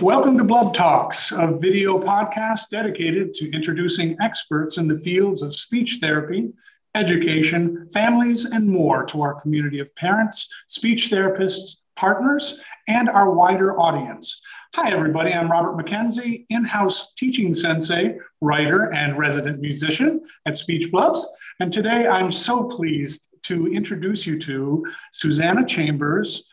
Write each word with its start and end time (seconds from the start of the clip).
Welcome 0.00 0.38
to 0.38 0.44
Blub 0.44 0.72
Talks, 0.72 1.30
a 1.30 1.54
video 1.58 1.98
podcast 1.98 2.70
dedicated 2.70 3.34
to 3.34 3.50
introducing 3.52 4.16
experts 4.18 4.78
in 4.78 4.88
the 4.88 4.96
fields 4.96 5.42
of 5.42 5.54
speech 5.54 5.98
therapy, 6.00 6.54
education, 6.94 7.86
families, 7.92 8.46
and 8.46 8.66
more 8.66 9.04
to 9.04 9.20
our 9.20 9.38
community 9.42 9.78
of 9.78 9.94
parents, 9.96 10.48
speech 10.68 11.10
therapists, 11.10 11.76
partners, 11.96 12.60
and 12.88 13.10
our 13.10 13.30
wider 13.30 13.78
audience. 13.78 14.40
Hi, 14.74 14.90
everybody. 14.90 15.34
I'm 15.34 15.50
Robert 15.50 15.76
McKenzie, 15.76 16.46
in 16.48 16.64
house 16.64 17.12
teaching 17.18 17.52
sensei, 17.52 18.16
writer, 18.40 18.94
and 18.94 19.18
resident 19.18 19.60
musician 19.60 20.22
at 20.46 20.56
Speech 20.56 20.90
Blubs. 20.90 21.26
And 21.60 21.70
today 21.70 22.08
I'm 22.08 22.32
so 22.32 22.64
pleased 22.64 23.26
to 23.42 23.66
introduce 23.66 24.26
you 24.26 24.38
to 24.38 24.86
Susannah 25.12 25.66
Chambers, 25.66 26.44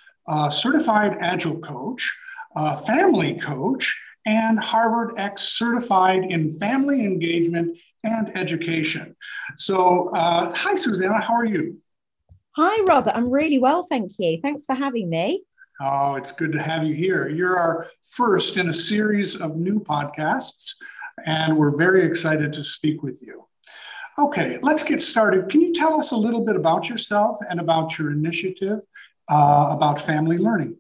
certified 0.50 1.16
agile 1.22 1.60
coach, 1.60 2.14
family 2.78 3.40
coach, 3.40 3.96
and 4.26 4.60
Harvard 4.60 5.18
X 5.18 5.42
certified 5.44 6.24
in 6.26 6.52
family 6.52 7.00
engagement 7.00 7.78
and 8.04 8.36
education. 8.36 9.16
So, 9.56 10.10
uh, 10.10 10.54
hi, 10.54 10.76
Susannah, 10.76 11.22
how 11.22 11.36
are 11.36 11.46
you? 11.46 11.78
Hi, 12.58 12.84
Robert. 12.84 13.14
I'm 13.16 13.30
really 13.30 13.60
well, 13.60 13.86
thank 13.90 14.14
you. 14.20 14.40
Thanks 14.42 14.66
for 14.66 14.76
having 14.76 15.10
me. 15.10 15.44
Oh, 15.80 16.16
it's 16.16 16.32
good 16.32 16.52
to 16.54 16.62
have 16.62 16.84
you 16.84 16.96
here. 16.96 17.30
You're 17.30 17.58
our 17.58 17.88
first 18.10 18.58
in 18.58 18.70
a 18.70 18.74
series 18.74 19.36
of 19.36 19.56
new 19.56 19.80
podcasts, 19.80 20.76
and 21.26 21.56
we're 21.58 21.78
very 21.78 22.06
excited 22.06 22.52
to 22.54 22.64
speak 22.64 23.04
with 23.04 23.22
you. 23.22 23.46
Okay, 24.20 24.58
let's 24.64 24.82
get 24.82 25.00
started. 25.00 25.50
Can 25.50 25.62
you 25.62 25.72
tell 25.72 26.00
us 26.00 26.12
a 26.12 26.18
little 26.18 26.44
bit 26.44 26.56
about 26.56 26.90
yourself 26.90 27.38
and 27.48 27.60
about 27.60 28.00
your 28.00 28.12
initiative 28.12 28.80
uh, 29.30 29.68
about 29.70 30.02
family 30.02 30.40
learning? 30.40 30.78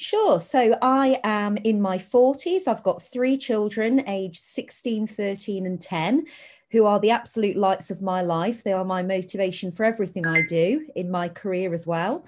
Sure. 0.00 0.38
So 0.38 0.78
I 0.80 1.18
am 1.24 1.56
in 1.56 1.82
my 1.82 1.98
40s. 1.98 2.68
I've 2.68 2.84
got 2.84 3.02
three 3.02 3.36
children, 3.36 4.08
aged 4.08 4.44
16, 4.44 5.08
13, 5.08 5.66
and 5.66 5.80
10, 5.80 6.24
who 6.70 6.86
are 6.86 7.00
the 7.00 7.10
absolute 7.10 7.56
lights 7.56 7.90
of 7.90 8.00
my 8.00 8.22
life. 8.22 8.62
They 8.62 8.72
are 8.72 8.84
my 8.84 9.02
motivation 9.02 9.72
for 9.72 9.84
everything 9.84 10.24
I 10.24 10.42
do 10.42 10.86
in 10.94 11.10
my 11.10 11.28
career 11.28 11.74
as 11.74 11.84
well. 11.84 12.24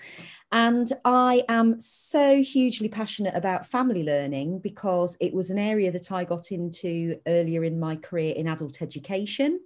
And 0.51 0.93
I 1.05 1.45
am 1.49 1.79
so 1.79 2.43
hugely 2.43 2.89
passionate 2.89 3.37
about 3.37 3.69
family 3.69 4.03
learning 4.03 4.59
because 4.59 5.17
it 5.21 5.33
was 5.33 5.51
an 5.51 5.59
area 5.59 5.93
that 5.93 6.11
I 6.11 6.25
got 6.25 6.51
into 6.51 7.21
earlier 7.29 7.63
in 7.63 7.79
my 7.79 7.95
career 7.95 8.35
in 8.37 8.49
adult 8.49 8.83
education. 8.83 9.61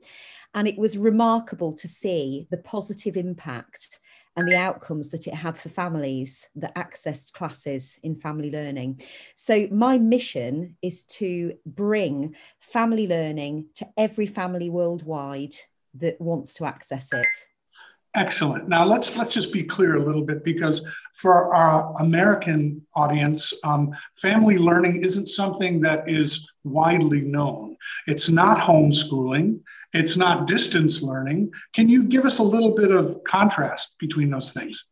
And 0.53 0.69
it 0.69 0.77
was 0.77 0.99
remarkable 0.99 1.73
to 1.73 1.89
see 1.89 2.47
the 2.51 2.59
positive 2.59 3.17
impact 3.17 3.99
and 4.37 4.49
the 4.49 4.57
outcomes 4.57 5.11
that 5.11 5.27
it 5.27 5.35
had 5.35 5.57
for 5.57 5.69
families 5.69 6.49
that 6.57 6.75
accessed 6.75 7.33
classes 7.33 7.99
in 8.03 8.17
family 8.17 8.51
learning. 8.51 9.01
So, 9.35 9.69
my 9.71 9.99
mission 9.99 10.77
is 10.83 11.05
to 11.19 11.55
bring 11.65 12.35
family 12.61 13.07
learning 13.07 13.67
to 13.75 13.87
every 13.97 14.27
family 14.27 14.71
worldwide 14.71 15.55
that 15.95 16.21
wants 16.21 16.55
to 16.55 16.67
access 16.67 17.09
it. 17.13 17.27
Excellent. 18.17 18.69
Now 18.69 18.85
let's 18.85 19.17
let's 19.17 19.35
just 19.35 19.53
be 19.53 19.65
clear 19.65 19.97
a 19.97 20.05
little 20.05 20.23
bit 20.23 20.45
because 20.45 20.87
for 21.15 21.53
our 21.53 21.93
American 22.01 22.87
audience, 22.95 23.53
um, 23.65 23.91
family 24.17 24.57
learning 24.57 25.03
isn't 25.05 25.29
something 25.29 25.81
that 25.81 26.09
is 26.09 26.49
widely 26.65 27.21
known. 27.21 27.77
It's 28.07 28.29
not 28.29 28.59
homeschooling. 28.59 29.61
It's 29.93 30.17
not 30.17 30.47
distance 30.47 31.03
learning. 31.03 31.53
Can 31.73 31.89
you 31.89 32.05
give 32.05 32.25
us 32.25 32.39
a 32.39 32.43
little 32.43 32.75
bit 32.75 32.91
of 32.91 33.23
contrast 33.25 33.95
between 33.99 34.31
those 34.31 34.53
things? 34.53 34.85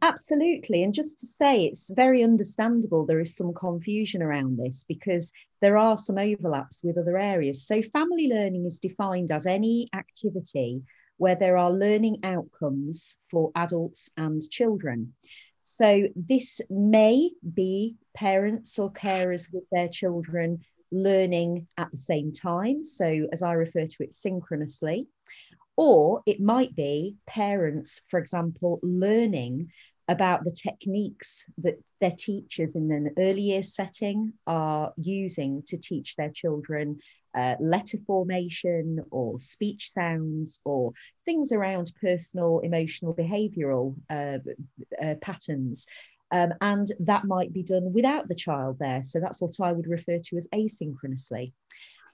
Absolutely. 0.00 0.82
And 0.82 0.92
just 0.92 1.18
to 1.20 1.26
say, 1.26 1.64
it's 1.64 1.90
very 1.90 2.22
understandable 2.22 3.06
there 3.06 3.20
is 3.20 3.36
some 3.36 3.54
confusion 3.54 4.22
around 4.22 4.58
this 4.58 4.84
because 4.86 5.32
there 5.62 5.78
are 5.78 5.96
some 5.96 6.18
overlaps 6.18 6.84
with 6.84 6.98
other 6.98 7.16
areas. 7.16 7.66
So, 7.66 7.80
family 7.80 8.28
learning 8.28 8.66
is 8.66 8.80
defined 8.80 9.30
as 9.30 9.46
any 9.46 9.88
activity 9.94 10.82
where 11.16 11.36
there 11.36 11.56
are 11.56 11.72
learning 11.72 12.18
outcomes 12.22 13.16
for 13.30 13.50
adults 13.54 14.10
and 14.18 14.42
children. 14.50 15.14
So, 15.62 16.08
this 16.14 16.60
may 16.68 17.30
be 17.54 17.96
parents 18.14 18.78
or 18.78 18.92
carers 18.92 19.50
with 19.50 19.64
their 19.72 19.88
children 19.88 20.60
learning 20.90 21.66
at 21.76 21.90
the 21.90 21.96
same 21.96 22.32
time. 22.32 22.84
So, 22.84 23.26
as 23.32 23.42
I 23.42 23.52
refer 23.52 23.86
to 23.86 24.02
it, 24.02 24.14
synchronously. 24.14 25.06
Or 25.76 26.22
it 26.24 26.40
might 26.40 26.76
be 26.76 27.16
parents, 27.26 28.02
for 28.08 28.20
example, 28.20 28.78
learning 28.82 29.70
about 30.06 30.44
the 30.44 30.52
techniques 30.52 31.44
that 31.58 31.82
their 32.00 32.12
teachers 32.12 32.76
in 32.76 32.92
an 32.92 33.10
early 33.18 33.40
years 33.40 33.74
setting 33.74 34.34
are 34.46 34.92
using 34.96 35.62
to 35.66 35.78
teach 35.78 36.14
their 36.16 36.30
children 36.30 36.98
uh, 37.34 37.56
letter 37.58 37.98
formation 38.06 39.00
or 39.10 39.40
speech 39.40 39.90
sounds 39.90 40.60
or 40.64 40.92
things 41.24 41.50
around 41.52 41.90
personal 42.00 42.60
emotional 42.60 43.14
behavioral 43.14 43.96
uh, 44.10 44.38
uh, 45.02 45.14
patterns 45.20 45.86
um, 46.34 46.52
and 46.60 46.88
that 46.98 47.24
might 47.24 47.52
be 47.52 47.62
done 47.62 47.92
without 47.92 48.26
the 48.26 48.34
child 48.34 48.76
there. 48.80 49.04
So 49.04 49.20
that's 49.20 49.40
what 49.40 49.60
I 49.62 49.70
would 49.70 49.86
refer 49.86 50.18
to 50.18 50.36
as 50.36 50.48
asynchronously. 50.52 51.52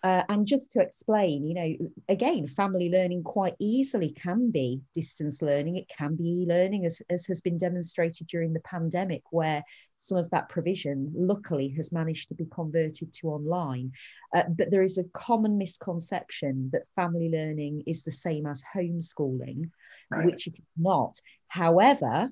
Uh, 0.03 0.22
and 0.28 0.47
just 0.47 0.72
to 0.72 0.81
explain, 0.81 1.47
you 1.47 1.54
know, 1.54 1.91
again, 2.08 2.47
family 2.47 2.91
learning 2.91 3.22
quite 3.22 3.54
easily 3.58 4.10
can 4.10 4.50
be 4.50 4.82
distance 4.94 5.41
learning. 5.41 5.76
It 5.76 5.88
can 5.88 6.16
be 6.16 6.42
e 6.42 6.47
learning, 6.47 6.84
as, 6.84 7.00
as 7.08 7.26
has 7.26 7.41
been 7.41 7.56
demonstrated 7.56 8.26
during 8.26 8.53
the 8.53 8.60
pandemic, 8.60 9.22
where 9.31 9.62
some 9.97 10.19
of 10.19 10.31
that 10.31 10.50
provision, 10.50 11.10
luckily, 11.14 11.69
has 11.76 11.92
managed 11.92 12.28
to 12.28 12.34
be 12.34 12.47
converted 12.50 13.12
to 13.14 13.28
online. 13.28 13.92
Uh, 14.34 14.44
but 14.48 14.70
there 14.70 14.82
is 14.82 14.98
a 14.98 15.04
common 15.14 15.56
misconception 15.56 16.70
that 16.72 16.88
family 16.97 17.31
learning 17.31 17.82
is 17.87 18.02
the 18.02 18.12
same 18.12 18.47
as 18.47 18.62
homeschooling, 18.75 19.70
right. 20.10 20.26
which 20.26 20.47
it 20.47 20.54
is 20.54 20.62
not. 20.78 21.20
However, 21.48 22.31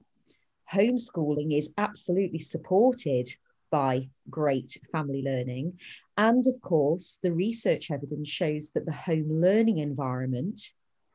homeschooling 0.72 1.56
is 1.56 1.72
absolutely 1.78 2.38
supported 2.38 3.26
by 3.70 4.08
great 4.30 4.78
family 4.92 5.22
learning. 5.22 5.78
And 6.16 6.44
of 6.46 6.60
course, 6.60 7.18
the 7.22 7.32
research 7.32 7.90
evidence 7.90 8.28
shows 8.28 8.70
that 8.70 8.86
the 8.86 8.92
home 8.92 9.40
learning 9.40 9.78
environment, 9.78 10.60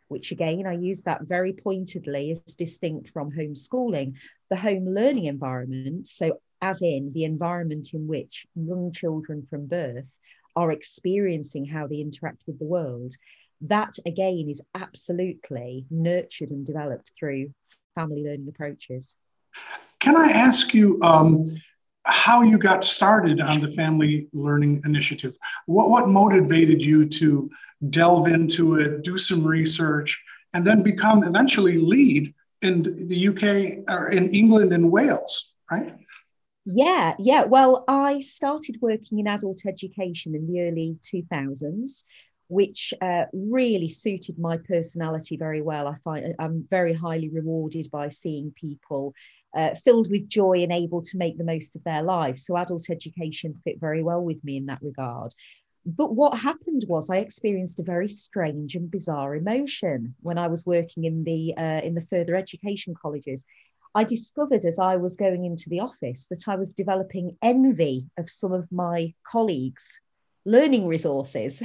which 0.08 0.32
again, 0.32 0.66
I 0.68 0.74
use 0.74 1.04
that 1.04 1.24
very 1.24 1.54
pointedly, 1.54 2.32
is 2.32 2.56
distinct 2.56 3.10
from 3.10 3.32
homeschooling. 3.32 4.14
The 4.50 4.56
home 4.56 4.94
learning 4.94 5.26
environment, 5.26 6.08
so 6.08 6.40
as 6.62 6.82
in 6.82 7.12
the 7.14 7.26
environment 7.26 7.90
in 7.94 8.08
which 8.08 8.46
young 8.56 8.92
children 8.92 9.46
from 9.50 9.66
birth 9.66 10.06
are 10.56 10.72
experiencing 10.72 11.66
how 11.66 11.88
they 11.88 11.98
interact 11.98 12.44
with 12.46 12.60
the 12.60 12.66
world, 12.66 13.14
that 13.62 13.94
again 14.06 14.48
is 14.50 14.62
absolutely 14.76 15.86
nurtured 15.90 16.52
and 16.52 16.66
developed 16.66 17.12
through 17.18 17.54
family 17.96 18.24
learning 18.24 18.48
approaches. 18.48 19.16
Can 20.00 20.18
I 20.18 20.32
ask 20.32 20.74
you 20.74 21.00
um, 21.02 21.56
how 22.06 22.42
you 22.42 22.58
got 22.58 22.84
started 22.84 23.40
on 23.40 23.62
the 23.62 23.70
Family 23.70 24.28
Learning 24.34 24.82
Initiative? 24.86 25.38
What, 25.66 25.90
what 25.90 26.10
motivated 26.10 26.84
you 26.84 27.08
to 27.08 27.50
delve 27.90 28.28
into 28.28 28.76
it, 28.76 29.04
do 29.04 29.18
some 29.18 29.46
research, 29.46 30.22
and 30.54 30.66
then 30.66 30.84
become 30.84 31.24
eventually 31.24 31.78
lead 31.78 32.34
in 32.62 33.08
the 33.08 33.28
UK 33.30 33.90
or 33.90 34.10
in 34.10 34.34
England 34.34 34.74
and 34.74 34.92
Wales, 34.92 35.54
right? 35.72 35.96
Yeah, 36.66 37.16
yeah. 37.20 37.44
Well, 37.44 37.84
I 37.88 38.22
started 38.22 38.78
working 38.82 39.20
in 39.20 39.28
adult 39.28 39.66
education 39.66 40.36
in 40.36 40.48
the 40.48 40.62
early 40.62 40.98
2000s 41.02 42.04
which 42.50 42.94
uh, 43.02 43.26
really 43.34 43.90
suited 43.90 44.38
my 44.38 44.58
personality 44.58 45.38
very 45.38 45.62
well. 45.62 45.88
I 45.88 45.96
find 46.04 46.36
I'm 46.38 46.68
very 46.70 46.94
highly 46.94 47.30
rewarded 47.30 47.90
by 47.90 48.10
seeing 48.10 48.54
people 48.56 49.16
uh, 49.56 49.76
filled 49.76 50.10
with 50.10 50.30
joy 50.30 50.64
and 50.64 50.72
able 50.72 51.02
to 51.02 51.18
make 51.18 51.38
the 51.38 51.44
most 51.44 51.76
of 51.76 51.84
their 51.84 52.04
lives. 52.04 52.46
So 52.46 52.58
adult 52.58 52.90
education 52.90 53.60
fit 53.64 53.80
very 53.80 54.04
well 54.04 54.22
with 54.22 54.44
me 54.44 54.58
in 54.58 54.66
that 54.68 54.82
regard. 54.82 55.34
But 55.86 56.16
what 56.16 56.38
happened 56.38 56.86
was 56.88 57.10
I 57.10 57.18
experienced 57.18 57.80
a 57.80 57.84
very 57.84 58.08
strange 58.08 58.76
and 58.76 58.90
bizarre 58.90 59.36
emotion 59.36 60.16
when 60.22 60.38
I 60.38 60.48
was 60.48 60.66
working 60.66 61.04
in 61.04 61.24
the 61.24 61.54
uh, 61.58 61.82
in 61.84 61.94
the 61.94 62.08
further 62.10 62.36
education 62.36 62.94
colleges. 63.00 63.46
I 63.96 64.04
discovered 64.04 64.66
as 64.66 64.80
I 64.80 64.96
was 64.96 65.16
going 65.16 65.46
into 65.46 65.70
the 65.70 65.82
office 65.82 66.26
that 66.28 66.48
I 66.48 66.56
was 66.56 66.74
developing 66.74 67.38
envy 67.42 68.08
of 68.18 68.30
some 68.30 68.52
of 68.52 68.72
my 68.72 69.14
colleagues' 69.24 70.00
learning 70.46 70.88
resources. 70.88 71.62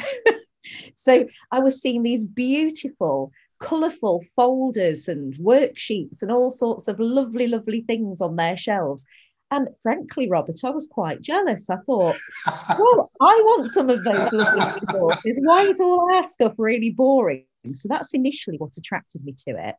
so 0.95 1.27
I 1.51 1.61
was 1.61 1.81
seeing 1.81 2.03
these 2.03 2.27
beautiful, 2.27 3.33
colourful 3.61 4.25
folders 4.37 5.09
and 5.09 5.35
worksheets 5.39 6.23
and 6.23 6.31
all 6.31 6.51
sorts 6.51 6.89
of 6.89 7.01
lovely, 7.01 7.47
lovely 7.47 7.83
things 7.83 8.21
on 8.21 8.37
their 8.37 8.57
shelves. 8.57 9.07
And 9.51 9.69
frankly, 9.83 10.29
Robert, 10.29 10.57
I 10.65 10.71
was 10.71 10.87
quite 10.87 11.23
jealous. 11.23 11.71
I 11.71 11.77
thought, 11.87 12.17
well, 12.47 13.11
I 13.21 13.43
want 13.45 13.69
some 13.69 13.89
of 13.89 14.05
those 14.05 14.33
lovely 14.33 14.81
resources. 14.87 15.41
Why 15.43 15.63
is 15.63 15.81
all 15.81 16.15
our 16.15 16.23
stuff 16.23 16.55
really 16.59 16.91
boring? 16.91 17.45
So 17.75 17.89
that's 17.89 18.15
initially 18.15 18.59
what 18.59 18.77
attracted 18.77 19.25
me 19.25 19.35
to 19.47 19.69
it. 19.69 19.75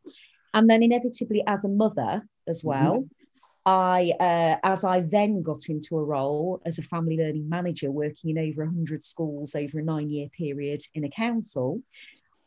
And 0.53 0.67
then, 0.69 0.81
inevitably, 0.81 1.43
as 1.45 1.65
a 1.65 1.69
mother 1.69 2.23
as 2.47 2.59
mm-hmm. 2.59 2.67
well, 2.67 2.93
mm-hmm. 2.95 3.13
I, 3.65 4.13
uh, 4.19 4.57
as 4.63 4.83
I 4.83 5.01
then 5.01 5.43
got 5.43 5.69
into 5.69 5.97
a 5.97 6.03
role 6.03 6.59
as 6.65 6.79
a 6.79 6.83
family 6.83 7.17
learning 7.17 7.47
manager, 7.47 7.91
working 7.91 8.31
in 8.31 8.39
over 8.39 8.65
100 8.65 9.03
schools 9.03 9.53
over 9.53 9.79
a 9.79 9.83
nine 9.83 10.09
year 10.09 10.27
period 10.35 10.81
in 10.95 11.03
a 11.03 11.09
council, 11.09 11.81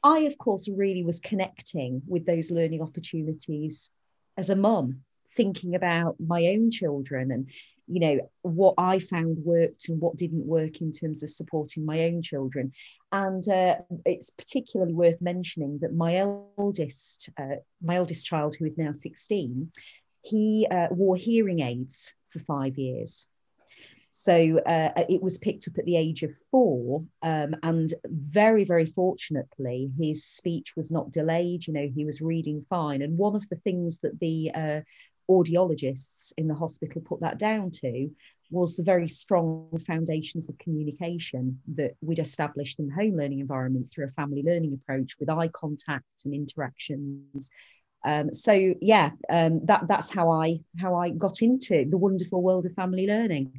I, 0.02 0.20
of 0.20 0.38
course, 0.38 0.68
really 0.68 1.04
was 1.04 1.20
connecting 1.20 2.02
with 2.06 2.26
those 2.26 2.50
learning 2.50 2.82
opportunities 2.82 3.90
as 4.36 4.50
a 4.50 4.56
mum, 4.56 5.02
thinking 5.36 5.74
about 5.74 6.16
my 6.18 6.46
own 6.46 6.70
children 6.70 7.30
and 7.30 7.50
you 7.88 8.00
know 8.00 8.30
what 8.42 8.74
i 8.78 8.98
found 8.98 9.38
worked 9.38 9.88
and 9.88 10.00
what 10.00 10.16
didn't 10.16 10.46
work 10.46 10.80
in 10.80 10.92
terms 10.92 11.22
of 11.22 11.30
supporting 11.30 11.84
my 11.84 12.04
own 12.04 12.22
children. 12.22 12.72
And 13.10 13.46
uh, 13.48 13.76
it's 14.06 14.30
particularly 14.30 14.94
worth 14.94 15.20
mentioning 15.20 15.78
that 15.80 15.94
my 15.94 16.16
eldest 16.16 17.28
uh, 17.38 17.56
my 17.82 17.96
eldest 17.96 18.24
child 18.24 18.54
who 18.54 18.64
is 18.64 18.78
now 18.78 18.92
16 18.92 19.70
he 20.22 20.66
uh, 20.70 20.86
wore 20.90 21.16
hearing 21.16 21.60
aids 21.60 22.14
for 22.30 22.38
five 22.40 22.78
years 22.78 23.26
so 24.14 24.58
uh, 24.66 24.90
it 25.08 25.22
was 25.22 25.38
picked 25.38 25.66
up 25.66 25.78
at 25.78 25.86
the 25.86 25.96
age 25.96 26.22
of 26.22 26.30
four 26.50 27.02
um, 27.22 27.56
and 27.62 27.94
very 28.04 28.62
very 28.62 28.84
fortunately 28.84 29.90
his 29.98 30.22
speech 30.22 30.74
was 30.76 30.92
not 30.92 31.10
delayed 31.10 31.66
you 31.66 31.72
know 31.72 31.88
he 31.94 32.04
was 32.04 32.20
reading 32.20 32.62
fine 32.68 33.00
and 33.00 33.16
one 33.16 33.34
of 33.34 33.48
the 33.48 33.56
things 33.56 34.00
that 34.00 34.20
the 34.20 34.50
uh, 34.54 34.80
audiologists 35.30 36.32
in 36.36 36.46
the 36.46 36.54
hospital 36.54 37.00
put 37.00 37.20
that 37.20 37.38
down 37.38 37.70
to 37.70 38.10
was 38.50 38.76
the 38.76 38.82
very 38.82 39.08
strong 39.08 39.66
foundations 39.86 40.50
of 40.50 40.58
communication 40.58 41.58
that 41.74 41.92
we'd 42.02 42.18
established 42.18 42.78
in 42.78 42.88
the 42.88 42.94
home 42.94 43.16
learning 43.16 43.40
environment 43.40 43.90
through 43.90 44.04
a 44.04 44.10
family 44.10 44.42
learning 44.44 44.74
approach 44.74 45.16
with 45.18 45.30
eye 45.30 45.48
contact 45.48 46.04
and 46.26 46.34
interactions. 46.34 47.50
Um, 48.04 48.34
so 48.34 48.74
yeah, 48.80 49.10
um, 49.30 49.64
that 49.66 49.86
that's 49.88 50.10
how 50.10 50.30
I 50.30 50.60
how 50.78 50.96
I 50.96 51.10
got 51.10 51.42
into 51.42 51.86
the 51.88 51.96
wonderful 51.96 52.42
world 52.42 52.66
of 52.66 52.74
family 52.74 53.06
learning. 53.06 53.52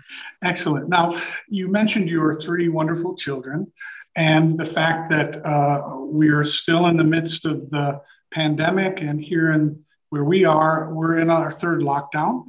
Excellent. 0.43 0.89
Now 0.89 1.17
you 1.47 1.67
mentioned 1.69 2.09
your 2.09 2.33
three 2.39 2.69
wonderful 2.69 3.15
children, 3.15 3.71
and 4.15 4.57
the 4.57 4.65
fact 4.65 5.09
that 5.11 5.45
uh, 5.45 5.97
we 5.97 6.29
are 6.29 6.45
still 6.45 6.87
in 6.87 6.97
the 6.97 7.03
midst 7.03 7.45
of 7.45 7.69
the 7.69 8.01
pandemic, 8.33 9.01
and 9.01 9.21
here 9.21 9.51
in 9.51 9.83
where 10.09 10.23
we 10.23 10.45
are, 10.45 10.93
we're 10.93 11.19
in 11.19 11.29
our 11.29 11.51
third 11.51 11.81
lockdown. 11.81 12.43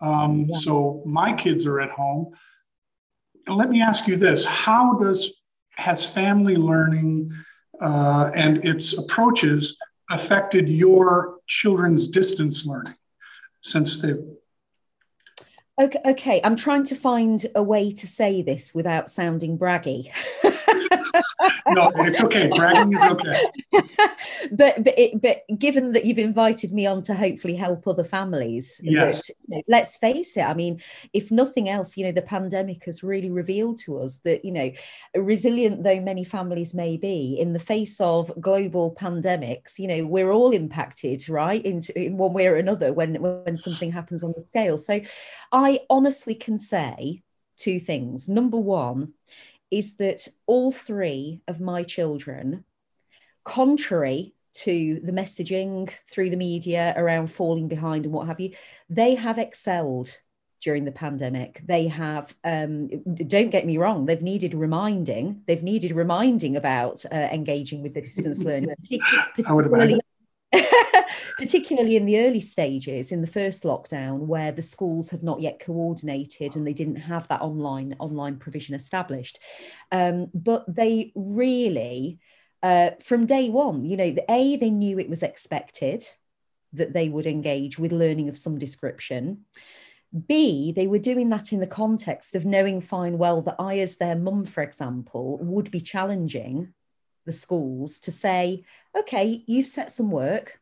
Um, 0.00 0.46
yeah. 0.48 0.56
So 0.56 1.02
my 1.04 1.32
kids 1.32 1.66
are 1.66 1.80
at 1.80 1.90
home. 1.90 2.32
Let 3.48 3.70
me 3.70 3.82
ask 3.82 4.06
you 4.06 4.16
this: 4.16 4.44
How 4.44 4.94
does 4.94 5.40
has 5.76 6.04
family 6.04 6.56
learning 6.56 7.32
uh, 7.80 8.30
and 8.34 8.64
its 8.64 8.92
approaches 8.96 9.76
affected 10.10 10.68
your 10.68 11.38
children's 11.50 12.08
distance 12.08 12.64
learning 12.64 12.94
since 13.60 14.00
they? 14.00 14.14
Okay, 15.78 15.98
okay, 16.06 16.40
I'm 16.44 16.56
trying 16.56 16.84
to 16.84 16.94
find 16.94 17.44
a 17.54 17.62
way 17.62 17.90
to 17.90 18.06
say 18.06 18.42
this 18.42 18.74
without 18.74 19.10
sounding 19.10 19.58
braggy. 19.58 20.10
no, 21.68 21.90
it's 21.96 22.20
okay. 22.22 22.48
Bragging 22.48 22.92
is 22.94 23.02
okay. 23.02 23.42
but 24.52 24.84
but 24.84 24.98
it, 24.98 25.20
but 25.20 25.42
given 25.58 25.92
that 25.92 26.04
you've 26.04 26.18
invited 26.18 26.72
me 26.72 26.86
on 26.86 27.02
to 27.02 27.14
hopefully 27.14 27.56
help 27.56 27.86
other 27.86 28.04
families, 28.04 28.80
yes. 28.82 29.26
That, 29.26 29.34
you 29.48 29.56
know, 29.56 29.62
let's 29.68 29.96
face 29.96 30.36
it. 30.36 30.42
I 30.42 30.54
mean, 30.54 30.80
if 31.12 31.30
nothing 31.30 31.68
else, 31.68 31.96
you 31.96 32.04
know, 32.04 32.12
the 32.12 32.22
pandemic 32.22 32.84
has 32.84 33.02
really 33.02 33.30
revealed 33.30 33.78
to 33.84 33.98
us 34.00 34.18
that 34.24 34.44
you 34.44 34.52
know, 34.52 34.70
resilient 35.14 35.82
though 35.82 36.00
many 36.00 36.24
families 36.24 36.74
may 36.74 36.96
be, 36.96 37.36
in 37.38 37.52
the 37.52 37.58
face 37.58 38.00
of 38.00 38.32
global 38.40 38.94
pandemics, 38.94 39.78
you 39.78 39.88
know, 39.88 40.06
we're 40.06 40.32
all 40.32 40.52
impacted, 40.52 41.28
right, 41.28 41.64
into 41.64 41.96
in 41.98 42.16
one 42.16 42.32
way 42.32 42.46
or 42.46 42.56
another 42.56 42.92
when 42.92 43.20
when 43.20 43.56
something 43.56 43.92
happens 43.92 44.22
on 44.22 44.34
the 44.36 44.44
scale. 44.44 44.78
So, 44.78 45.00
I 45.52 45.80
honestly 45.88 46.34
can 46.34 46.58
say 46.58 47.22
two 47.60 47.78
things. 47.78 48.28
Number 48.28 48.56
one 48.56 49.12
is 49.70 49.96
that 49.96 50.26
all 50.46 50.72
three 50.72 51.42
of 51.46 51.60
my 51.60 51.82
children, 51.82 52.64
contrary 53.44 54.34
to 54.52 55.00
the 55.04 55.12
messaging 55.12 55.90
through 56.10 56.30
the 56.30 56.36
media 56.36 56.92
around 56.96 57.28
falling 57.28 57.68
behind 57.68 58.04
and 58.04 58.12
what 58.12 58.26
have 58.26 58.40
you, 58.40 58.52
they 58.88 59.14
have 59.14 59.38
excelled 59.38 60.18
during 60.60 60.84
the 60.84 60.92
pandemic. 60.92 61.62
They 61.66 61.88
have, 61.88 62.34
um, 62.44 62.88
don't 63.14 63.50
get 63.50 63.64
me 63.64 63.78
wrong, 63.78 64.06
they've 64.06 64.20
needed 64.20 64.54
reminding. 64.54 65.42
They've 65.46 65.62
needed 65.62 65.92
reminding 65.92 66.56
about 66.56 67.04
uh, 67.10 67.16
engaging 67.16 67.82
with 67.82 67.94
the 67.94 68.02
distance 68.02 68.42
learning, 68.44 68.74
particularly 68.82 69.30
particularly 69.34 70.00
in 71.40 72.04
the 72.04 72.20
early 72.20 72.40
stages 72.40 73.12
in 73.12 73.20
the 73.20 73.26
first 73.26 73.62
lockdown 73.62 74.18
where 74.18 74.52
the 74.52 74.62
schools 74.62 75.10
had 75.10 75.22
not 75.22 75.40
yet 75.40 75.60
coordinated 75.60 76.54
and 76.54 76.66
they 76.66 76.72
didn't 76.72 76.96
have 76.96 77.26
that 77.28 77.40
online 77.40 77.96
online 77.98 78.36
provision 78.36 78.74
established. 78.74 79.38
Um, 79.90 80.30
but 80.34 80.64
they 80.68 81.12
really 81.14 82.18
uh, 82.62 82.90
from 83.02 83.24
day 83.24 83.48
one 83.48 83.84
you 83.86 83.96
know 83.96 84.14
a 84.28 84.56
they 84.56 84.70
knew 84.70 84.98
it 84.98 85.08
was 85.08 85.22
expected 85.22 86.06
that 86.72 86.92
they 86.92 87.08
would 87.08 87.26
engage 87.26 87.78
with 87.78 87.92
learning 87.92 88.28
of 88.28 88.38
some 88.38 88.58
description. 88.58 89.44
B, 90.26 90.72
they 90.72 90.86
were 90.86 90.98
doing 90.98 91.28
that 91.30 91.52
in 91.52 91.60
the 91.60 91.66
context 91.66 92.34
of 92.34 92.44
knowing 92.44 92.80
fine 92.80 93.16
well 93.16 93.42
that 93.42 93.56
I, 93.58 93.78
as 93.78 93.96
their 93.96 94.16
mum, 94.16 94.44
for 94.44 94.62
example, 94.62 95.38
would 95.38 95.70
be 95.70 95.80
challenging 95.80 96.74
the 97.26 97.32
schools 97.32 98.00
to 98.00 98.12
say, 98.12 98.64
okay, 98.96 99.44
you've 99.46 99.66
set 99.66 99.92
some 99.92 100.10
work 100.10 100.59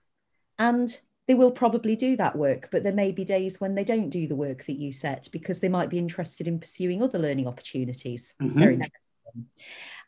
and 0.58 0.98
they 1.26 1.34
will 1.34 1.50
probably 1.50 1.94
do 1.94 2.16
that 2.16 2.36
work, 2.36 2.70
but 2.72 2.82
there 2.82 2.92
may 2.92 3.12
be 3.12 3.24
days 3.24 3.60
when 3.60 3.74
they 3.74 3.84
don't 3.84 4.08
do 4.08 4.26
the 4.26 4.34
work 4.34 4.64
that 4.64 4.78
you 4.78 4.92
set 4.92 5.28
because 5.30 5.60
they 5.60 5.68
might 5.68 5.90
be 5.90 5.98
interested 5.98 6.48
in 6.48 6.58
pursuing 6.58 7.02
other 7.02 7.18
learning 7.18 7.46
opportunities. 7.46 8.32
Mm-hmm. 8.42 8.82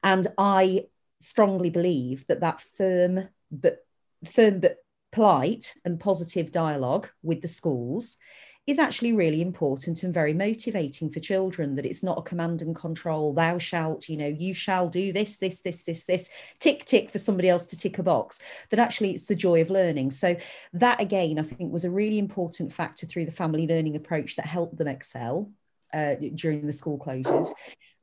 And 0.02 0.26
I 0.38 0.86
strongly 1.18 1.68
believe 1.68 2.26
that 2.28 2.40
that 2.40 2.62
firm 2.62 3.28
but 3.50 3.84
firm 4.24 4.60
but 4.60 4.78
polite 5.12 5.74
and 5.84 6.00
positive 6.00 6.50
dialogue 6.50 7.08
with 7.22 7.42
the 7.42 7.48
schools 7.48 8.16
is 8.66 8.78
actually 8.78 9.12
really 9.12 9.42
important 9.42 10.02
and 10.02 10.14
very 10.14 10.32
motivating 10.32 11.10
for 11.10 11.20
children 11.20 11.74
that 11.74 11.86
it's 11.86 12.02
not 12.02 12.18
a 12.18 12.22
command 12.22 12.62
and 12.62 12.76
control 12.76 13.32
thou 13.32 13.58
shalt 13.58 14.08
you 14.08 14.16
know 14.16 14.28
you 14.28 14.54
shall 14.54 14.88
do 14.88 15.12
this 15.12 15.36
this 15.36 15.62
this 15.62 15.84
this 15.84 16.04
this 16.04 16.28
tick 16.58 16.84
tick 16.84 17.10
for 17.10 17.18
somebody 17.18 17.48
else 17.48 17.66
to 17.66 17.76
tick 17.76 17.98
a 17.98 18.02
box. 18.02 18.38
But 18.68 18.78
actually 18.78 19.12
it's 19.12 19.26
the 19.26 19.34
joy 19.34 19.60
of 19.60 19.70
learning. 19.70 20.10
So 20.10 20.36
that 20.74 21.00
again 21.00 21.38
i 21.38 21.42
think 21.42 21.72
was 21.72 21.84
a 21.84 21.90
really 21.90 22.18
important 22.18 22.72
factor 22.72 23.06
through 23.06 23.26
the 23.26 23.32
family 23.32 23.66
learning 23.66 23.96
approach 23.96 24.36
that 24.36 24.46
helped 24.46 24.76
them 24.76 24.88
excel 24.88 25.50
uh, 25.92 26.14
during 26.34 26.66
the 26.66 26.72
school 26.72 26.98
closures. 26.98 27.48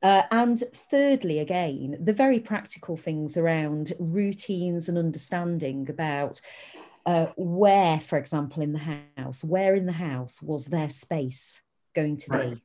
Uh, 0.03 0.23
and 0.29 0.63
thirdly, 0.91 1.39
again, 1.39 1.97
the 1.99 2.13
very 2.13 2.39
practical 2.39 2.95
things 2.95 3.35
around 3.35 3.93
routines 3.99 4.89
and 4.89 4.97
understanding 4.97 5.89
about 5.89 6.39
uh, 7.07 7.27
where, 7.37 8.01
for 8.01 8.17
example, 8.17 8.61
in 8.61 8.73
the 8.73 9.01
house, 9.17 9.41
where 9.41 9.73
in 9.73 9.85
the 9.85 9.93
house 9.93 10.41
was 10.41 10.65
their 10.65 10.89
space 10.89 11.61
going 11.95 12.17
to 12.17 12.25
right. 12.29 12.55
be? 12.55 12.63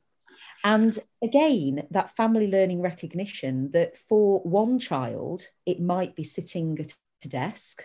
And 0.65 0.99
again, 1.21 1.87
that 1.91 2.15
family 2.15 2.47
learning 2.47 2.81
recognition 2.81 3.71
that 3.71 3.97
for 3.97 4.41
one 4.41 4.79
child, 4.79 5.47
it 5.65 5.79
might 5.79 6.15
be 6.15 6.25
sitting 6.25 6.77
at 6.79 6.93
a 7.23 7.29
desk. 7.29 7.83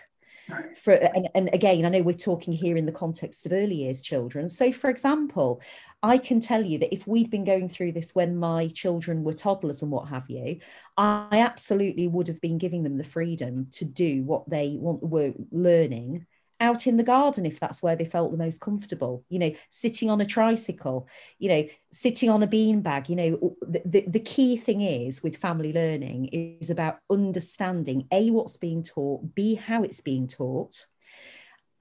Right. 0.49 0.77
For, 0.77 0.93
and, 0.93 1.29
and 1.33 1.49
again, 1.53 1.85
I 1.85 1.89
know 1.89 2.01
we're 2.01 2.13
talking 2.13 2.53
here 2.53 2.75
in 2.75 2.85
the 2.85 2.91
context 2.91 3.45
of 3.45 3.53
early 3.53 3.75
years 3.75 4.01
children. 4.01 4.49
So, 4.49 4.71
for 4.71 4.89
example, 4.89 5.61
I 6.03 6.17
can 6.17 6.41
tell 6.41 6.65
you 6.65 6.79
that 6.79 6.93
if 6.93 7.07
we'd 7.07 7.29
been 7.29 7.45
going 7.45 7.69
through 7.69 7.93
this 7.93 8.15
when 8.15 8.35
my 8.35 8.67
children 8.69 9.23
were 9.23 9.33
toddlers 9.33 9.81
and 9.81 9.91
what 9.91 10.09
have 10.09 10.29
you, 10.29 10.59
I 10.97 11.39
absolutely 11.39 12.07
would 12.07 12.27
have 12.27 12.41
been 12.41 12.57
giving 12.57 12.83
them 12.83 12.97
the 12.97 13.03
freedom 13.03 13.67
to 13.73 13.85
do 13.85 14.23
what 14.23 14.49
they 14.49 14.75
want, 14.77 15.03
were 15.03 15.33
learning 15.51 16.25
out 16.59 16.87
in 16.87 16.97
the 16.97 17.03
garden 17.03 17.45
if 17.45 17.59
that's 17.59 17.81
where 17.81 17.95
they 17.95 18.05
felt 18.05 18.31
the 18.31 18.37
most 18.37 18.59
comfortable 18.61 19.23
you 19.29 19.39
know 19.39 19.51
sitting 19.69 20.09
on 20.09 20.21
a 20.21 20.25
tricycle 20.25 21.07
you 21.37 21.49
know 21.49 21.65
sitting 21.91 22.29
on 22.29 22.43
a 22.43 22.47
beanbag 22.47 23.09
you 23.09 23.15
know 23.15 23.55
the, 23.61 23.81
the, 23.85 24.05
the, 24.07 24.19
key 24.19 24.57
thing 24.57 24.81
is 24.81 25.23
with 25.23 25.37
family 25.37 25.71
learning 25.73 26.27
is 26.27 26.69
about 26.69 26.99
understanding 27.09 28.07
a 28.11 28.29
what's 28.31 28.57
being 28.57 28.83
taught 28.83 29.33
b 29.35 29.55
how 29.55 29.83
it's 29.83 30.01
being 30.01 30.27
taught 30.27 30.85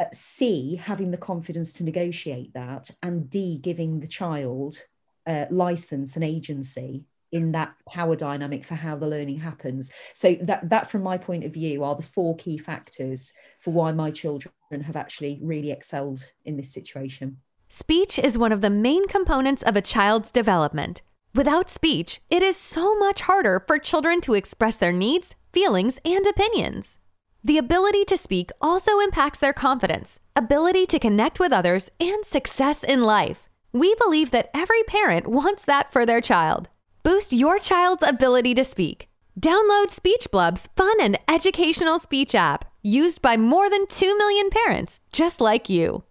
uh, 0.01 0.05
c 0.13 0.77
having 0.77 1.11
the 1.11 1.17
confidence 1.17 1.73
to 1.73 1.85
negotiate 1.85 2.53
that 2.55 2.91
and 3.03 3.29
d 3.29 3.59
giving 3.59 4.01
the 4.01 4.07
child 4.07 4.83
uh, 5.27 5.47
license 5.51 6.17
and 6.17 6.25
agency 6.25 7.05
in 7.33 7.53
that 7.53 7.75
power 7.89 8.17
dynamic 8.17 8.65
for 8.65 8.75
how 8.75 8.97
the 8.97 9.07
learning 9.07 9.39
happens. 9.39 9.91
So 10.15 10.37
that 10.43 10.69
that 10.69 10.91
from 10.91 11.03
my 11.03 11.19
point 11.19 11.45
of 11.45 11.53
view 11.53 11.85
are 11.85 11.95
the 11.95 12.03
four 12.03 12.37
key 12.37 12.59
factors 12.59 13.33
for 13.61 13.73
why 13.73 13.93
my 13.93 14.11
children 14.11 14.53
have 14.83 14.97
actually 14.97 15.39
really 15.43 15.71
excelled 15.71 16.25
in 16.45 16.57
this 16.57 16.73
situation. 16.73 17.39
Speech 17.69 18.19
is 18.19 18.39
one 18.39 18.53
of 18.53 18.61
the 18.61 18.71
main 18.71 19.07
components 19.09 19.63
of 19.63 19.77
a 19.77 19.83
child's 19.83 20.31
development. 20.31 21.03
Without 21.35 21.71
speech 21.71 22.21
it 22.31 22.43
is 22.43 22.57
so 22.57 22.95
much 22.99 23.23
harder 23.23 23.63
for 23.67 23.79
children 23.79 24.21
to 24.23 24.35
express 24.35 24.77
their 24.77 24.93
needs 24.93 25.35
feelings 25.53 25.99
and 26.05 26.27
opinions. 26.27 26.99
The 27.45 27.59
ability 27.59 28.05
to 28.07 28.17
speak 28.17 28.51
also 28.61 28.99
impacts 29.01 29.39
their 29.39 29.53
confidence 29.53 30.19
ability 30.35 30.87
to 30.87 31.01
connect 31.01 31.41
with 31.41 31.53
others 31.53 31.91
and 31.99 32.25
success 32.25 32.85
in 32.85 33.03
life. 33.03 33.49
We 33.73 33.95
believe 33.97 34.31
that 34.31 34.51
every 34.55 34.83
parent 34.85 35.27
wants 35.27 35.65
that 35.65 35.93
for 35.93 36.07
their 36.07 36.21
child. 36.21 36.69
Boost 37.09 37.33
your 37.33 37.59
child's 37.59 38.03
ability 38.03 38.53
to 38.53 38.63
speak. 38.63 39.09
Download 39.41 39.89
Speech 39.89 40.27
Blub's 40.31 40.69
fun 40.77 40.95
and 41.01 41.19
educational 41.27 41.99
speech 41.99 42.35
app, 42.35 42.67
used 42.83 43.23
by 43.23 43.39
more 43.39 43.71
than 43.71 43.87
2 43.87 44.19
million 44.19 44.51
parents 44.51 45.01
just 45.11 45.41
like 45.41 45.71
you. 45.71 46.05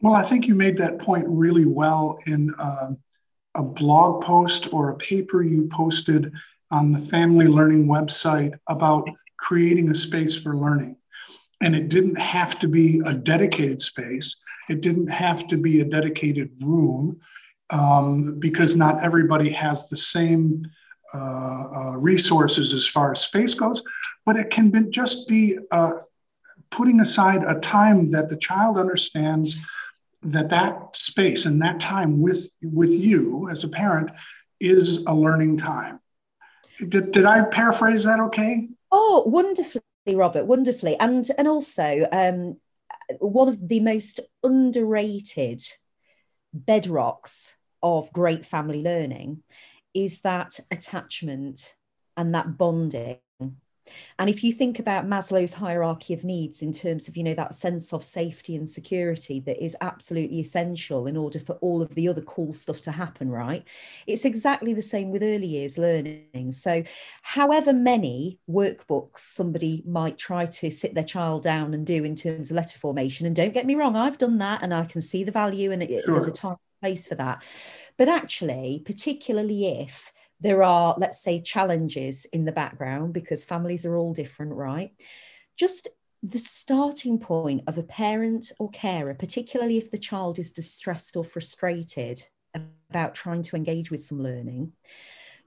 Well, 0.00 0.14
I 0.14 0.22
think 0.22 0.48
you 0.48 0.54
made 0.54 0.78
that 0.78 0.98
point 0.98 1.26
really 1.28 1.66
well 1.66 2.18
in 2.26 2.54
uh, 2.58 2.92
a 3.54 3.62
blog 3.62 4.24
post 4.24 4.72
or 4.72 4.88
a 4.88 4.96
paper 4.96 5.42
you 5.42 5.68
posted 5.70 6.32
on 6.70 6.92
the 6.92 6.98
Family 6.98 7.46
Learning 7.46 7.86
website 7.86 8.58
about 8.66 9.06
creating 9.36 9.90
a 9.90 9.94
space 9.94 10.42
for 10.42 10.56
learning. 10.56 10.96
And 11.60 11.76
it 11.76 11.90
didn't 11.90 12.18
have 12.18 12.58
to 12.60 12.66
be 12.66 13.02
a 13.04 13.12
dedicated 13.12 13.82
space, 13.82 14.36
it 14.70 14.80
didn't 14.80 15.08
have 15.08 15.46
to 15.48 15.58
be 15.58 15.82
a 15.82 15.84
dedicated 15.84 16.50
room 16.62 17.20
um, 17.70 18.38
because 18.38 18.76
not 18.76 19.02
everybody 19.04 19.50
has 19.50 19.88
the 19.88 19.96
same. 19.96 20.70
Uh, 21.12 21.16
uh, 21.74 21.96
resources 21.96 22.72
as 22.72 22.86
far 22.86 23.10
as 23.10 23.20
space 23.20 23.52
goes, 23.52 23.82
but 24.24 24.36
it 24.36 24.48
can 24.48 24.70
be, 24.70 24.84
just 24.90 25.26
be 25.26 25.58
uh, 25.72 25.90
putting 26.70 27.00
aside 27.00 27.42
a 27.42 27.58
time 27.60 28.12
that 28.12 28.28
the 28.28 28.36
child 28.36 28.78
understands 28.78 29.56
that 30.22 30.50
that 30.50 30.94
space 30.94 31.46
and 31.46 31.62
that 31.62 31.80
time 31.80 32.20
with 32.20 32.48
with 32.62 32.90
you 32.90 33.48
as 33.50 33.64
a 33.64 33.68
parent 33.68 34.10
is 34.60 34.98
a 35.06 35.14
learning 35.14 35.56
time 35.56 35.98
did, 36.88 37.10
did 37.10 37.24
i 37.24 37.42
paraphrase 37.42 38.04
that 38.04 38.20
okay 38.20 38.68
oh 38.92 39.24
wonderfully 39.26 39.82
robert 40.08 40.44
wonderfully 40.44 40.96
and 40.98 41.30
and 41.38 41.48
also 41.48 42.06
um, 42.12 42.56
one 43.18 43.48
of 43.48 43.66
the 43.66 43.80
most 43.80 44.20
underrated 44.42 45.62
bedrocks 46.54 47.54
of 47.82 48.12
great 48.12 48.44
family 48.46 48.82
learning 48.82 49.42
is 49.94 50.20
that 50.20 50.58
attachment 50.70 51.74
and 52.16 52.34
that 52.34 52.56
bonding 52.56 53.18
and 54.18 54.28
if 54.28 54.44
you 54.44 54.52
think 54.52 54.78
about 54.78 55.06
Maslow's 55.06 55.54
hierarchy 55.54 56.14
of 56.14 56.24
needs 56.24 56.62
in 56.62 56.72
terms 56.72 57.08
of, 57.08 57.16
you 57.16 57.24
know, 57.24 57.34
that 57.34 57.54
sense 57.54 57.92
of 57.92 58.04
safety 58.04 58.56
and 58.56 58.68
security 58.68 59.40
that 59.40 59.62
is 59.62 59.76
absolutely 59.80 60.40
essential 60.40 61.06
in 61.06 61.16
order 61.16 61.40
for 61.40 61.54
all 61.54 61.82
of 61.82 61.94
the 61.94 62.08
other 62.08 62.22
cool 62.22 62.52
stuff 62.52 62.80
to 62.82 62.92
happen, 62.92 63.30
right? 63.30 63.66
It's 64.06 64.24
exactly 64.24 64.74
the 64.74 64.82
same 64.82 65.10
with 65.10 65.22
early 65.22 65.46
years 65.46 65.78
learning. 65.78 66.52
So, 66.52 66.82
however 67.22 67.72
many 67.72 68.38
workbooks 68.48 69.18
somebody 69.20 69.82
might 69.86 70.18
try 70.18 70.46
to 70.46 70.70
sit 70.70 70.94
their 70.94 71.04
child 71.04 71.42
down 71.42 71.74
and 71.74 71.86
do 71.86 72.04
in 72.04 72.14
terms 72.14 72.50
of 72.50 72.56
letter 72.56 72.78
formation, 72.78 73.26
and 73.26 73.34
don't 73.34 73.54
get 73.54 73.66
me 73.66 73.74
wrong, 73.74 73.96
I've 73.96 74.18
done 74.18 74.38
that 74.38 74.62
and 74.62 74.74
I 74.74 74.84
can 74.84 75.02
see 75.02 75.24
the 75.24 75.32
value 75.32 75.72
and 75.72 75.82
it, 75.82 76.04
sure. 76.04 76.14
there's 76.14 76.26
a 76.26 76.32
time 76.32 76.56
place 76.80 77.06
for 77.06 77.14
that. 77.16 77.42
But 77.96 78.08
actually, 78.08 78.82
particularly 78.84 79.66
if 79.80 80.12
there 80.40 80.62
are, 80.62 80.94
let's 80.96 81.22
say, 81.22 81.40
challenges 81.40 82.24
in 82.26 82.44
the 82.44 82.52
background 82.52 83.12
because 83.12 83.44
families 83.44 83.84
are 83.84 83.96
all 83.96 84.14
different, 84.14 84.52
right? 84.52 84.90
Just 85.56 85.88
the 86.22 86.38
starting 86.38 87.18
point 87.18 87.62
of 87.66 87.78
a 87.78 87.82
parent 87.82 88.52
or 88.58 88.70
carer, 88.70 89.14
particularly 89.14 89.78
if 89.78 89.90
the 89.90 89.98
child 89.98 90.38
is 90.38 90.52
distressed 90.52 91.16
or 91.16 91.24
frustrated 91.24 92.22
about 92.90 93.14
trying 93.14 93.42
to 93.42 93.56
engage 93.56 93.90
with 93.90 94.02
some 94.02 94.22
learning, 94.22 94.72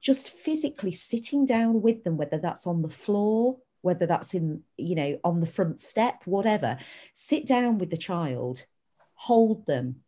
just 0.01 0.31
physically 0.31 0.91
sitting 0.91 1.45
down 1.45 1.81
with 1.81 2.03
them, 2.03 2.17
whether 2.17 2.37
that's 2.37 2.67
on 2.67 2.81
the 2.81 2.89
floor, 2.89 3.57
whether 3.81 4.05
that's 4.05 4.33
in, 4.33 4.61
you 4.77 4.95
know, 4.95 5.19
on 5.23 5.39
the 5.39 5.45
front 5.45 5.79
step, 5.79 6.21
whatever, 6.25 6.77
sit 7.13 7.45
down 7.45 7.77
with 7.77 7.89
the 7.89 7.97
child, 7.97 8.65
hold 9.13 9.65
them. 9.65 10.02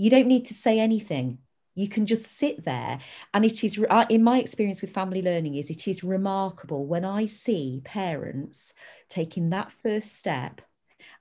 You 0.00 0.08
don't 0.08 0.28
need 0.28 0.46
to 0.46 0.54
say 0.54 0.80
anything. 0.80 1.40
You 1.74 1.86
can 1.86 2.06
just 2.06 2.24
sit 2.24 2.64
there. 2.64 3.00
And 3.34 3.44
it 3.44 3.62
is 3.62 3.78
in 4.08 4.22
my 4.22 4.38
experience 4.38 4.80
with 4.80 4.94
family 4.94 5.20
learning 5.20 5.56
is 5.56 5.68
it 5.68 5.86
is 5.86 6.02
remarkable 6.02 6.86
when 6.86 7.04
i 7.04 7.26
see 7.26 7.82
parents 7.84 8.72
taking 9.08 9.50
that 9.50 9.70
first 9.70 10.16
step 10.16 10.62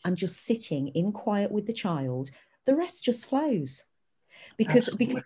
and 0.05 0.15
just 0.15 0.45
sitting 0.45 0.87
in 0.89 1.11
quiet 1.11 1.51
with 1.51 1.67
the 1.67 1.73
child 1.73 2.29
the 2.65 2.75
rest 2.75 3.03
just 3.03 3.25
flows. 3.25 3.83
Because 4.57 4.89
because 4.91 5.23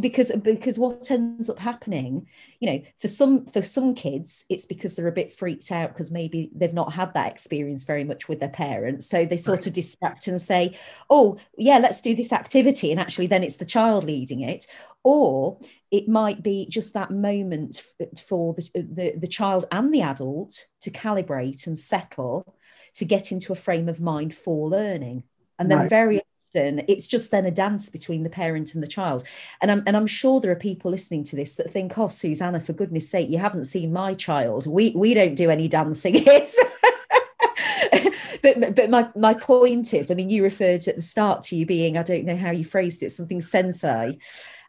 because 0.00 0.30
because 0.42 0.78
what 0.78 1.10
ends 1.10 1.48
up 1.48 1.58
happening 1.58 2.26
you 2.60 2.70
know 2.70 2.82
for 2.98 3.08
some 3.08 3.46
for 3.46 3.62
some 3.62 3.94
kids 3.94 4.44
it's 4.50 4.66
because 4.66 4.94
they're 4.94 5.08
a 5.08 5.12
bit 5.12 5.32
freaked 5.32 5.72
out 5.72 5.88
because 5.88 6.10
maybe 6.10 6.50
they've 6.54 6.74
not 6.74 6.92
had 6.92 7.12
that 7.14 7.32
experience 7.32 7.84
very 7.84 8.04
much 8.04 8.28
with 8.28 8.38
their 8.38 8.50
parents 8.50 9.08
so 9.08 9.24
they 9.24 9.38
sort 9.38 9.60
right. 9.60 9.66
of 9.68 9.72
distract 9.72 10.26
and 10.26 10.42
say 10.42 10.76
oh 11.08 11.38
yeah 11.56 11.78
let's 11.78 12.02
do 12.02 12.14
this 12.14 12.34
activity 12.34 12.90
and 12.90 13.00
actually 13.00 13.26
then 13.26 13.42
it's 13.42 13.56
the 13.56 13.64
child 13.64 14.04
leading 14.04 14.40
it 14.40 14.66
or 15.04 15.58
it 15.90 16.06
might 16.06 16.42
be 16.42 16.66
just 16.68 16.92
that 16.92 17.10
moment 17.10 17.82
for 18.26 18.52
the, 18.54 18.68
the, 18.74 19.14
the 19.16 19.26
child 19.26 19.64
and 19.72 19.92
the 19.92 20.02
adult 20.02 20.66
to 20.82 20.90
calibrate 20.90 21.66
and 21.66 21.78
settle 21.78 22.56
to 22.94 23.06
get 23.06 23.32
into 23.32 23.52
a 23.52 23.56
frame 23.56 23.88
of 23.88 24.00
mind 24.02 24.34
for 24.34 24.68
learning 24.68 25.22
and 25.58 25.70
then 25.70 25.78
right. 25.78 25.90
very 25.90 26.20
often 26.54 26.82
it's 26.88 27.06
just 27.06 27.30
then 27.30 27.46
a 27.46 27.50
dance 27.50 27.88
between 27.88 28.22
the 28.22 28.30
parent 28.30 28.74
and 28.74 28.82
the 28.82 28.86
child. 28.86 29.24
And 29.60 29.70
I'm 29.70 29.82
and 29.86 29.96
I'm 29.96 30.06
sure 30.06 30.40
there 30.40 30.50
are 30.50 30.56
people 30.56 30.90
listening 30.90 31.24
to 31.24 31.36
this 31.36 31.56
that 31.56 31.72
think, 31.72 31.96
oh, 31.98 32.08
Susannah, 32.08 32.60
for 32.60 32.72
goodness 32.72 33.10
sake, 33.10 33.28
you 33.28 33.38
haven't 33.38 33.66
seen 33.66 33.92
my 33.92 34.14
child. 34.14 34.66
We 34.66 34.90
we 34.90 35.14
don't 35.14 35.34
do 35.34 35.50
any 35.50 35.68
dancing 35.68 36.14
here. 36.14 36.46
but 38.42 38.74
but 38.74 38.90
my 38.90 39.08
my 39.16 39.34
point 39.34 39.94
is, 39.94 40.10
I 40.10 40.14
mean, 40.14 40.30
you 40.30 40.42
referred 40.42 40.86
at 40.88 40.96
the 40.96 41.02
start 41.02 41.42
to 41.42 41.56
you 41.56 41.66
being, 41.66 41.96
I 41.96 42.02
don't 42.02 42.24
know 42.24 42.36
how 42.36 42.50
you 42.50 42.64
phrased 42.64 43.02
it, 43.02 43.12
something 43.12 43.40
sensei. 43.40 44.18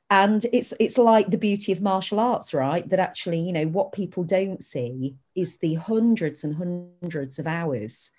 And 0.10 0.46
it's 0.54 0.74
it's 0.80 0.98
like 0.98 1.30
the 1.30 1.38
beauty 1.38 1.72
of 1.72 1.82
martial 1.82 2.20
arts, 2.20 2.54
right? 2.54 2.88
That 2.90 3.00
actually, 3.00 3.40
you 3.40 3.54
know, 3.54 3.66
what 3.66 3.94
people 3.94 4.24
don't 4.24 4.64
see 4.64 5.16
is 5.34 5.58
the 5.58 5.74
hundreds 5.76 6.44
and 6.44 6.56
hundreds 6.56 7.40
of 7.40 7.48
hours 7.48 8.12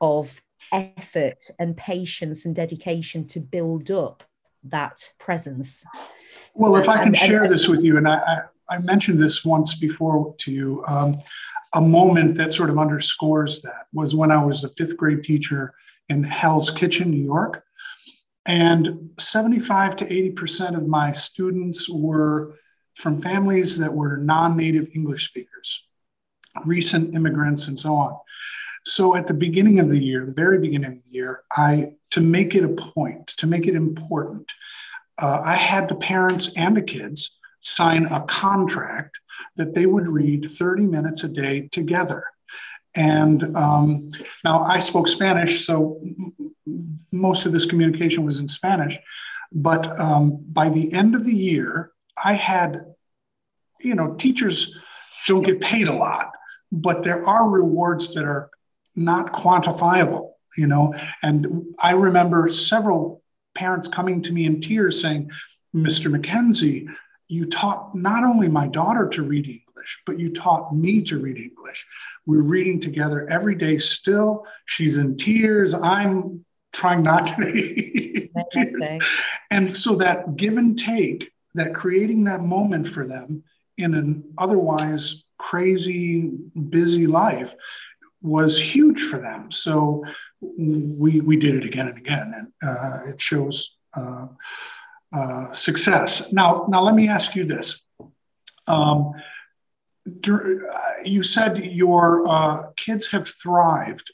of 0.00 0.42
effort 0.72 1.50
and 1.58 1.76
patience 1.76 2.44
and 2.44 2.54
dedication 2.54 3.26
to 3.28 3.40
build 3.40 3.90
up 3.90 4.22
that 4.64 5.12
presence. 5.18 5.84
Well, 6.54 6.76
if 6.76 6.88
I 6.88 6.98
can 6.98 7.08
and, 7.08 7.16
share 7.16 7.44
and, 7.44 7.52
this 7.52 7.68
with 7.68 7.84
you, 7.84 7.96
and 7.96 8.08
I, 8.08 8.16
I, 8.16 8.76
I, 8.76 8.78
mentioned 8.78 9.18
this 9.18 9.44
once 9.44 9.74
before 9.74 10.34
to 10.38 10.52
you, 10.52 10.84
um, 10.86 11.16
a 11.74 11.80
moment 11.80 12.36
that 12.36 12.52
sort 12.52 12.70
of 12.70 12.78
underscores 12.78 13.60
that 13.60 13.86
was 13.92 14.14
when 14.14 14.30
I 14.30 14.44
was 14.44 14.64
a 14.64 14.68
fifth 14.70 14.96
grade 14.96 15.22
teacher 15.22 15.74
in 16.08 16.22
Hell's 16.22 16.70
Kitchen, 16.70 17.10
New 17.10 17.22
York. 17.22 17.64
And 18.46 19.10
75 19.18 19.96
to 19.96 20.06
80% 20.06 20.76
of 20.76 20.86
my 20.86 21.12
students 21.12 21.88
were 21.88 22.54
from 22.94 23.20
families 23.20 23.78
that 23.78 23.92
were 23.92 24.16
non 24.16 24.56
native 24.56 24.88
English 24.94 25.26
speakers, 25.26 25.86
recent 26.64 27.14
immigrants, 27.14 27.68
and 27.68 27.78
so 27.78 27.94
on. 27.94 28.16
So 28.88 29.14
at 29.14 29.26
the 29.26 29.34
beginning 29.34 29.80
of 29.80 29.88
the 29.88 30.02
year, 30.02 30.24
the 30.24 30.32
very 30.32 30.58
beginning 30.58 30.92
of 30.92 31.02
the 31.04 31.10
year, 31.10 31.42
I 31.52 31.92
to 32.10 32.20
make 32.20 32.54
it 32.54 32.64
a 32.64 32.68
point, 32.68 33.28
to 33.38 33.46
make 33.46 33.66
it 33.66 33.74
important, 33.74 34.50
uh, 35.20 35.42
I 35.44 35.54
had 35.54 35.88
the 35.88 35.94
parents 35.94 36.50
and 36.56 36.76
the 36.76 36.82
kids 36.82 37.38
sign 37.60 38.06
a 38.06 38.22
contract 38.22 39.20
that 39.56 39.74
they 39.74 39.84
would 39.84 40.08
read 40.08 40.50
30 40.50 40.84
minutes 40.84 41.22
a 41.24 41.28
day 41.28 41.68
together. 41.68 42.24
And 42.94 43.56
um, 43.56 44.10
now 44.42 44.64
I 44.64 44.78
spoke 44.78 45.08
Spanish, 45.08 45.66
so 45.66 46.00
most 47.12 47.44
of 47.44 47.52
this 47.52 47.66
communication 47.66 48.24
was 48.24 48.38
in 48.38 48.48
Spanish. 48.48 48.98
But 49.52 50.00
um, 50.00 50.42
by 50.48 50.70
the 50.70 50.92
end 50.92 51.14
of 51.14 51.24
the 51.24 51.34
year, 51.34 51.92
I 52.22 52.32
had, 52.32 52.84
you 53.80 53.94
know, 53.94 54.14
teachers 54.14 54.74
don't 55.26 55.42
get 55.42 55.60
paid 55.60 55.88
a 55.88 55.92
lot, 55.92 56.32
but 56.72 57.02
there 57.02 57.26
are 57.26 57.48
rewards 57.48 58.14
that 58.14 58.24
are 58.24 58.50
not 58.98 59.32
quantifiable, 59.32 60.32
you 60.56 60.66
know. 60.66 60.94
And 61.22 61.74
I 61.78 61.92
remember 61.92 62.48
several 62.48 63.22
parents 63.54 63.88
coming 63.88 64.22
to 64.22 64.32
me 64.32 64.44
in 64.44 64.60
tears 64.60 65.00
saying, 65.00 65.30
Mr. 65.74 66.14
McKenzie, 66.14 66.88
you 67.28 67.46
taught 67.46 67.94
not 67.94 68.24
only 68.24 68.48
my 68.48 68.66
daughter 68.66 69.08
to 69.10 69.22
read 69.22 69.46
English, 69.46 70.00
but 70.06 70.18
you 70.18 70.32
taught 70.32 70.74
me 70.74 71.02
to 71.02 71.18
read 71.18 71.36
English. 71.38 71.86
We're 72.26 72.42
reading 72.42 72.80
together 72.80 73.28
every 73.30 73.54
day 73.54 73.78
still. 73.78 74.46
She's 74.66 74.98
in 74.98 75.16
tears. 75.16 75.74
I'm 75.74 76.44
trying 76.72 77.02
not 77.02 77.26
to 77.28 77.36
be 77.52 78.30
tears. 78.50 79.02
And 79.50 79.74
so 79.74 79.96
that 79.96 80.36
give 80.36 80.56
and 80.56 80.78
take, 80.78 81.30
that 81.54 81.74
creating 81.74 82.24
that 82.24 82.42
moment 82.42 82.88
for 82.88 83.06
them 83.06 83.44
in 83.76 83.94
an 83.94 84.24
otherwise 84.36 85.24
crazy, 85.38 86.30
busy 86.68 87.06
life 87.06 87.54
was 88.28 88.60
huge 88.60 89.00
for 89.00 89.18
them. 89.18 89.50
So 89.50 90.04
we 90.40 91.20
we 91.20 91.36
did 91.36 91.54
it 91.56 91.64
again 91.64 91.88
and 91.88 91.98
again, 91.98 92.34
and 92.36 92.68
uh, 92.68 93.00
it 93.10 93.20
shows 93.20 93.76
uh, 93.94 94.26
uh, 95.12 95.52
success. 95.52 96.32
Now, 96.32 96.66
now 96.68 96.82
let 96.82 96.94
me 96.94 97.08
ask 97.08 97.34
you 97.34 97.44
this. 97.44 97.82
Um, 98.66 99.12
you 101.04 101.22
said 101.22 101.58
your 101.58 102.28
uh, 102.28 102.66
kids 102.76 103.08
have 103.08 103.26
thrived 103.26 104.12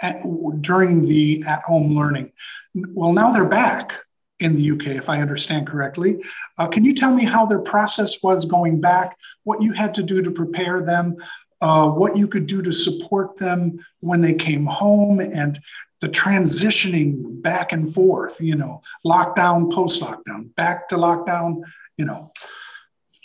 at, 0.00 0.22
during 0.60 1.02
the 1.02 1.44
at-home 1.46 1.96
learning. 1.96 2.32
Well, 2.74 3.12
now 3.12 3.30
they're 3.32 3.44
back. 3.44 3.94
in 4.40 4.56
the 4.56 4.70
UK, 4.72 4.86
if 4.88 5.08
I 5.08 5.20
understand 5.20 5.66
correctly. 5.66 6.22
Uh, 6.58 6.66
can 6.66 6.84
you 6.84 6.92
tell 6.92 7.14
me 7.14 7.24
how 7.24 7.46
their 7.46 7.60
process 7.60 8.20
was 8.22 8.44
going 8.44 8.80
back, 8.80 9.16
what 9.44 9.62
you 9.62 9.72
had 9.72 9.94
to 9.94 10.02
do 10.02 10.22
to 10.22 10.30
prepare 10.30 10.82
them, 10.82 11.16
uh, 11.60 11.88
what 11.88 12.16
you 12.16 12.28
could 12.28 12.46
do 12.46 12.62
to 12.62 12.72
support 12.72 13.36
them 13.36 13.78
when 14.00 14.20
they 14.20 14.34
came 14.34 14.66
home, 14.66 15.20
and 15.20 15.60
the 16.00 16.08
transitioning 16.08 17.40
back 17.42 17.72
and 17.72 17.94
forth, 17.94 18.40
you 18.40 18.54
know, 18.54 18.82
lockdown, 19.06 19.72
post 19.72 20.02
lockdown, 20.02 20.54
back 20.54 20.88
to 20.88 20.96
lockdown, 20.96 21.62
you 21.96 22.04
know? 22.04 22.30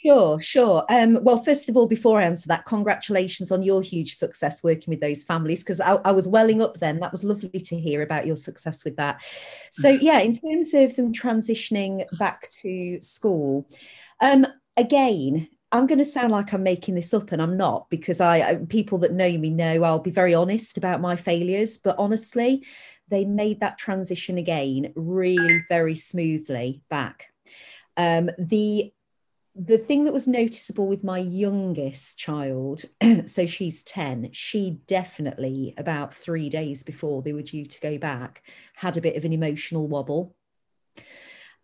Sure, 0.06 0.40
sure. 0.40 0.86
Um, 0.90 1.20
well, 1.24 1.38
first 1.38 1.68
of 1.68 1.76
all, 1.76 1.88
before 1.88 2.22
I 2.22 2.26
answer 2.26 2.48
that, 2.48 2.66
congratulations 2.66 3.52
on 3.52 3.64
your 3.64 3.82
huge 3.82 4.16
success 4.16 4.64
working 4.64 4.92
with 4.92 5.02
those 5.02 5.26
families 5.26 5.62
because 5.62 5.82
I, 5.82 5.96
I, 6.06 6.14
was 6.14 6.26
welling 6.26 6.62
up 6.62 6.80
then. 6.80 7.02
That 7.02 7.12
was 7.12 7.26
lovely 7.26 7.50
to 7.50 7.78
hear 7.78 8.02
about 8.02 8.26
your 8.26 8.38
success 8.38 8.86
with 8.86 8.96
that. 8.96 9.22
So, 9.72 9.90
yeah, 9.90 10.20
in 10.20 10.32
terms 10.32 10.74
of 10.74 10.96
them 10.96 11.12
transitioning 11.12 12.06
back 12.18 12.50
to 12.62 13.02
school, 13.02 13.68
um, 14.22 14.48
again, 14.78 15.50
I'm 15.72 15.86
going 15.86 16.00
to 16.00 16.06
sound 16.06 16.32
like 16.32 16.52
I'm 16.54 16.64
making 16.64 16.96
this 16.96 17.14
up, 17.14 17.32
and 17.32 17.42
I'm 17.42 17.58
not 17.58 17.90
because 17.90 18.22
I 18.22 18.56
people 18.70 18.98
that 19.00 19.14
know 19.14 19.38
me 19.38 19.50
know 19.50 19.84
I'll 19.84 20.00
be 20.00 20.12
very 20.12 20.34
honest 20.34 20.78
about 20.78 21.02
my 21.02 21.16
failures. 21.16 21.78
But 21.78 21.96
honestly, 22.00 22.66
they 23.08 23.26
made 23.26 23.60
that 23.60 23.78
transition 23.78 24.38
again 24.38 24.94
really 24.96 25.64
very 25.70 25.96
smoothly 25.96 26.82
back. 26.90 27.28
Um, 27.98 28.32
the 28.40 28.92
the 29.56 29.78
thing 29.78 30.06
that 30.06 30.14
was 30.14 30.28
noticeable 30.28 30.88
with 30.88 31.04
my 31.04 31.20
youngest 31.20 32.18
child, 32.18 32.84
so 33.26 33.46
she's 33.46 33.84
10, 33.84 34.30
she 34.32 34.80
definitely, 34.88 35.74
about 35.78 36.14
three 36.14 36.50
days 36.50 36.84
before 36.84 37.22
they 37.22 37.34
were 37.34 37.42
due 37.42 37.66
to 37.66 37.80
go 37.82 37.98
back, 37.98 38.44
had 38.74 38.96
a 38.96 39.02
bit 39.02 39.18
of 39.18 39.26
an 39.26 39.34
emotional 39.34 39.88
wobble. 39.88 40.34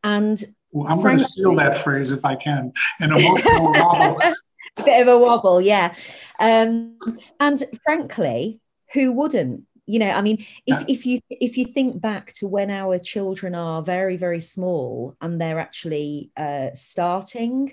And 0.03 0.43
well, 0.75 0.91
I'm 0.91 1.01
going 1.01 1.17
to 1.17 1.23
steal 1.23 1.55
that 1.55 1.81
phrase 1.81 2.11
if 2.11 2.25
I 2.25 2.35
can 2.35 2.73
an 2.99 3.13
emotional 3.13 3.71
wobble. 3.71 4.19
A 4.21 4.35
bit 4.83 5.01
of 5.01 5.07
a 5.07 5.17
wobble, 5.17 5.61
yeah. 5.61 5.95
Um, 6.37 6.97
and 7.39 7.63
frankly, 7.83 8.59
who 8.93 9.13
wouldn't? 9.13 9.63
you 9.87 9.99
know 9.99 10.09
i 10.09 10.19
mean 10.19 10.43
if, 10.65 10.83
if 10.87 11.05
you 11.05 11.19
if 11.29 11.59
you 11.59 11.65
think 11.65 12.01
back 12.01 12.33
to 12.33 12.47
when 12.47 12.71
our 12.71 12.97
children 12.97 13.53
are 13.53 13.83
very 13.83 14.17
very 14.17 14.41
small 14.41 15.15
and 15.21 15.39
they're 15.39 15.59
actually 15.59 16.31
uh, 16.37 16.69
starting 16.73 17.71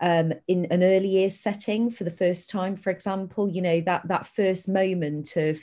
um, 0.00 0.32
in 0.48 0.64
an 0.70 0.82
early 0.82 1.08
years 1.08 1.38
setting 1.38 1.90
for 1.90 2.04
the 2.04 2.10
first 2.10 2.48
time 2.48 2.76
for 2.76 2.88
example 2.88 3.46
you 3.46 3.60
know 3.60 3.82
that 3.82 4.08
that 4.08 4.24
first 4.24 4.70
moment 4.70 5.36
of 5.36 5.60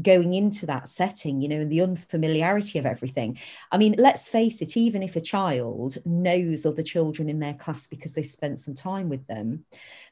going 0.00 0.34
into 0.34 0.66
that 0.66 0.88
setting 0.88 1.40
you 1.40 1.48
know 1.48 1.60
and 1.60 1.70
the 1.70 1.80
unfamiliarity 1.80 2.78
of 2.78 2.86
everything 2.86 3.36
i 3.72 3.78
mean 3.78 3.94
let's 3.98 4.28
face 4.28 4.62
it 4.62 4.76
even 4.76 5.02
if 5.02 5.16
a 5.16 5.20
child 5.20 5.96
knows 6.04 6.64
other 6.64 6.82
children 6.82 7.28
in 7.28 7.40
their 7.40 7.54
class 7.54 7.86
because 7.86 8.14
they 8.14 8.22
spent 8.22 8.60
some 8.60 8.74
time 8.74 9.08
with 9.08 9.26
them 9.26 9.64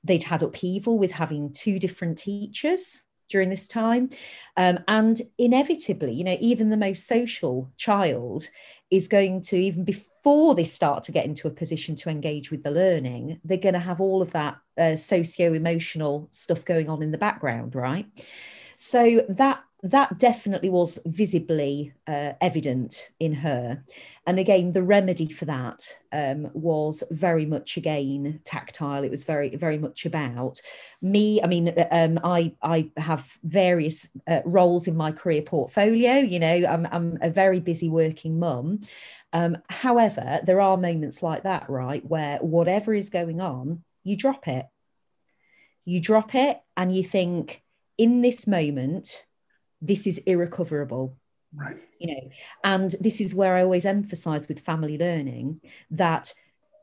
they'd 0.03 0.25
had 0.25 0.43
upheaval 0.43 0.99
with 0.99 1.13
having 1.13 1.53
two 1.53 1.79
different 1.79 2.19
teachers 2.19 3.03
during 3.29 3.51
this 3.51 3.69
time. 3.69 4.11
Um, 4.57 4.81
and 4.89 5.21
inevitably, 5.37 6.13
you 6.13 6.25
know, 6.25 6.37
even 6.41 6.71
the 6.71 6.77
most 6.77 7.07
social 7.07 7.71
child 7.77 8.49
is 8.91 9.09
going 9.09 9.43
to, 9.43 9.57
even 9.57 9.85
before 9.85 10.55
they 10.55 10.65
start 10.65 11.03
to 11.05 11.13
get 11.13 11.27
into 11.27 11.47
a 11.47 11.53
position 11.53 11.95
to 11.97 12.09
engage 12.09 12.51
with 12.51 12.63
the 12.63 12.71
learning, 12.71 13.41
they're 13.45 13.59
going 13.59 13.75
to 13.75 13.81
have 13.81 14.01
all 14.01 14.23
of 14.23 14.33
that 14.33 14.57
uh, 14.79 14.97
socio 14.97 15.53
emotional 15.53 16.29
stuff 16.31 16.65
going 16.65 16.89
on 16.89 17.03
in 17.03 17.11
the 17.11 17.19
background, 17.19 17.75
right? 17.75 18.07
So 18.77 19.25
that 19.29 19.63
that 19.83 20.19
definitely 20.19 20.71
was 20.71 20.99
visibly 21.07 21.93
uh, 22.09 22.33
evident 22.41 23.11
in 23.21 23.33
her. 23.33 23.85
And 24.27 24.39
again, 24.39 24.73
the 24.73 24.83
remedy 24.83 25.29
for 25.29 25.45
that 25.45 25.89
um, 26.13 26.51
was 26.53 27.05
very 27.11 27.47
much 27.47 27.77
again 27.77 28.41
tactile. 28.45 29.05
It 29.05 29.11
was 29.11 29.23
very, 29.23 29.55
very 29.55 29.79
much 29.79 30.05
about 30.05 30.61
me. 31.01 31.41
I 31.43 31.47
mean, 31.47 31.69
uh, 31.69 31.87
um, 31.93 32.19
I 32.25 32.55
I 32.61 32.91
have 32.97 33.39
various 33.45 34.07
uh, 34.27 34.41
roles 34.45 34.89
in 34.89 34.97
my 34.97 35.13
career 35.13 35.43
portfolio. 35.43 36.17
You 36.17 36.41
know, 36.41 36.67
I'm 36.69 36.87
I'm 36.91 37.19
a 37.21 37.31
very 37.31 37.61
busy 37.61 37.89
working 37.89 38.39
mum. 38.39 38.81
Um, 39.33 39.59
however, 39.69 40.41
there 40.45 40.61
are 40.61 40.77
moments 40.77 41.23
like 41.23 41.45
that, 41.45 41.71
right, 41.71 42.05
where 42.05 42.39
whatever 42.39 42.95
is 42.95 43.11
going 43.11 43.41
on, 43.41 43.85
you 44.03 44.17
drop 44.17 44.49
it. 44.49 44.67
You 45.85 46.01
drop 46.01 46.35
it, 46.35 46.61
and 46.77 46.95
you 46.95 47.05
think, 47.05 47.63
in 47.97 48.23
this 48.23 48.47
moment 48.47 49.25
this 49.81 50.07
is 50.07 50.19
irrecoverable. 50.19 51.17
Right. 51.55 51.77
You 51.99 52.15
know 52.15 52.31
and 52.63 52.95
this 53.01 53.21
is 53.21 53.35
where 53.35 53.57
i 53.57 53.63
always 53.63 53.87
emphasize 53.87 54.47
with 54.47 54.61
family 54.61 54.99
learning 54.99 55.61
that 55.91 56.33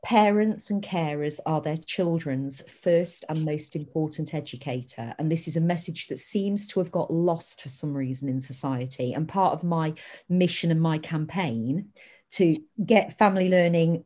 parents 0.06 0.70
and 0.70 0.84
carers 0.84 1.40
are 1.46 1.60
their 1.60 1.78
children's 1.78 2.62
first 2.70 3.24
and 3.28 3.44
most 3.44 3.74
important 3.74 4.34
educator. 4.34 5.12
And 5.18 5.32
this 5.32 5.48
is 5.48 5.56
a 5.56 5.60
message 5.60 6.06
that 6.06 6.18
seems 6.18 6.68
to 6.68 6.78
have 6.78 6.92
got 6.92 7.12
lost 7.12 7.60
for 7.60 7.68
some 7.70 7.92
reason 7.92 8.28
in 8.28 8.40
society. 8.40 9.14
And 9.14 9.28
part 9.28 9.52
of 9.52 9.64
my 9.64 9.94
mission 10.28 10.70
and 10.70 10.80
my 10.80 10.98
campaign 10.98 11.88
to 12.30 12.52
get 12.84 13.18
family 13.18 13.48
learning 13.48 14.04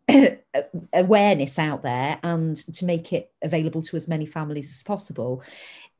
awareness 0.92 1.58
out 1.58 1.82
there 1.82 2.18
and 2.22 2.56
to 2.56 2.84
make 2.84 3.12
it 3.12 3.32
available 3.42 3.82
to 3.82 3.96
as 3.96 4.08
many 4.08 4.26
families 4.26 4.70
as 4.70 4.82
possible 4.82 5.42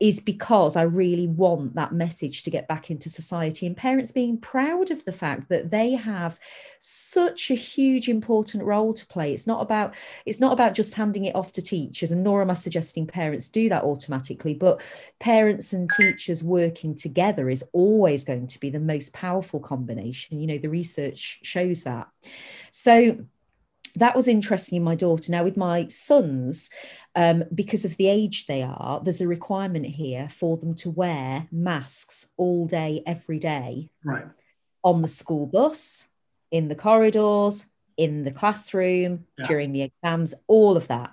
is 0.01 0.19
because 0.19 0.75
I 0.75 0.81
really 0.81 1.27
want 1.27 1.75
that 1.75 1.93
message 1.93 2.41
to 2.43 2.49
get 2.49 2.67
back 2.67 2.89
into 2.89 3.07
society 3.07 3.67
and 3.67 3.77
parents 3.77 4.11
being 4.11 4.39
proud 4.39 4.89
of 4.89 5.05
the 5.05 5.11
fact 5.11 5.47
that 5.49 5.69
they 5.69 5.91
have 5.91 6.39
such 6.79 7.51
a 7.51 7.55
huge 7.55 8.09
important 8.09 8.63
role 8.63 8.93
to 8.95 9.05
play. 9.05 9.31
It's 9.31 9.45
not 9.45 9.61
about 9.61 9.93
it's 10.25 10.39
not 10.39 10.53
about 10.53 10.73
just 10.73 10.95
handing 10.95 11.25
it 11.25 11.35
off 11.35 11.53
to 11.53 11.61
teachers 11.61 12.11
and 12.11 12.23
nor 12.23 12.41
am 12.41 12.49
I 12.49 12.55
suggesting 12.55 13.05
parents 13.05 13.47
do 13.47 13.69
that 13.69 13.83
automatically, 13.83 14.55
but 14.55 14.81
parents 15.19 15.71
and 15.71 15.87
teachers 15.91 16.43
working 16.43 16.95
together 16.95 17.47
is 17.47 17.63
always 17.71 18.23
going 18.23 18.47
to 18.47 18.59
be 18.59 18.71
the 18.71 18.79
most 18.79 19.13
powerful 19.13 19.59
combination. 19.59 20.39
You 20.39 20.47
know, 20.47 20.57
the 20.57 20.69
research 20.69 21.41
shows 21.43 21.83
that. 21.83 22.07
So 22.71 23.19
that 23.95 24.15
was 24.15 24.27
interesting 24.27 24.77
in 24.77 24.83
my 24.83 24.95
daughter. 24.95 25.31
Now, 25.31 25.43
with 25.43 25.57
my 25.57 25.87
sons, 25.87 26.69
um, 27.15 27.43
because 27.53 27.85
of 27.85 27.97
the 27.97 28.07
age 28.07 28.47
they 28.47 28.63
are, 28.63 29.01
there's 29.03 29.21
a 29.21 29.27
requirement 29.27 29.85
here 29.85 30.29
for 30.29 30.57
them 30.57 30.75
to 30.75 30.89
wear 30.89 31.47
masks 31.51 32.27
all 32.37 32.67
day, 32.67 33.03
every 33.05 33.39
day. 33.39 33.89
Right. 34.03 34.25
On 34.83 35.01
the 35.01 35.07
school 35.07 35.45
bus, 35.45 36.07
in 36.49 36.67
the 36.67 36.75
corridors, 36.75 37.67
in 37.97 38.23
the 38.23 38.31
classroom, 38.31 39.25
yeah. 39.37 39.47
during 39.47 39.73
the 39.73 39.83
exams, 39.83 40.33
all 40.47 40.77
of 40.77 40.87
that. 40.87 41.11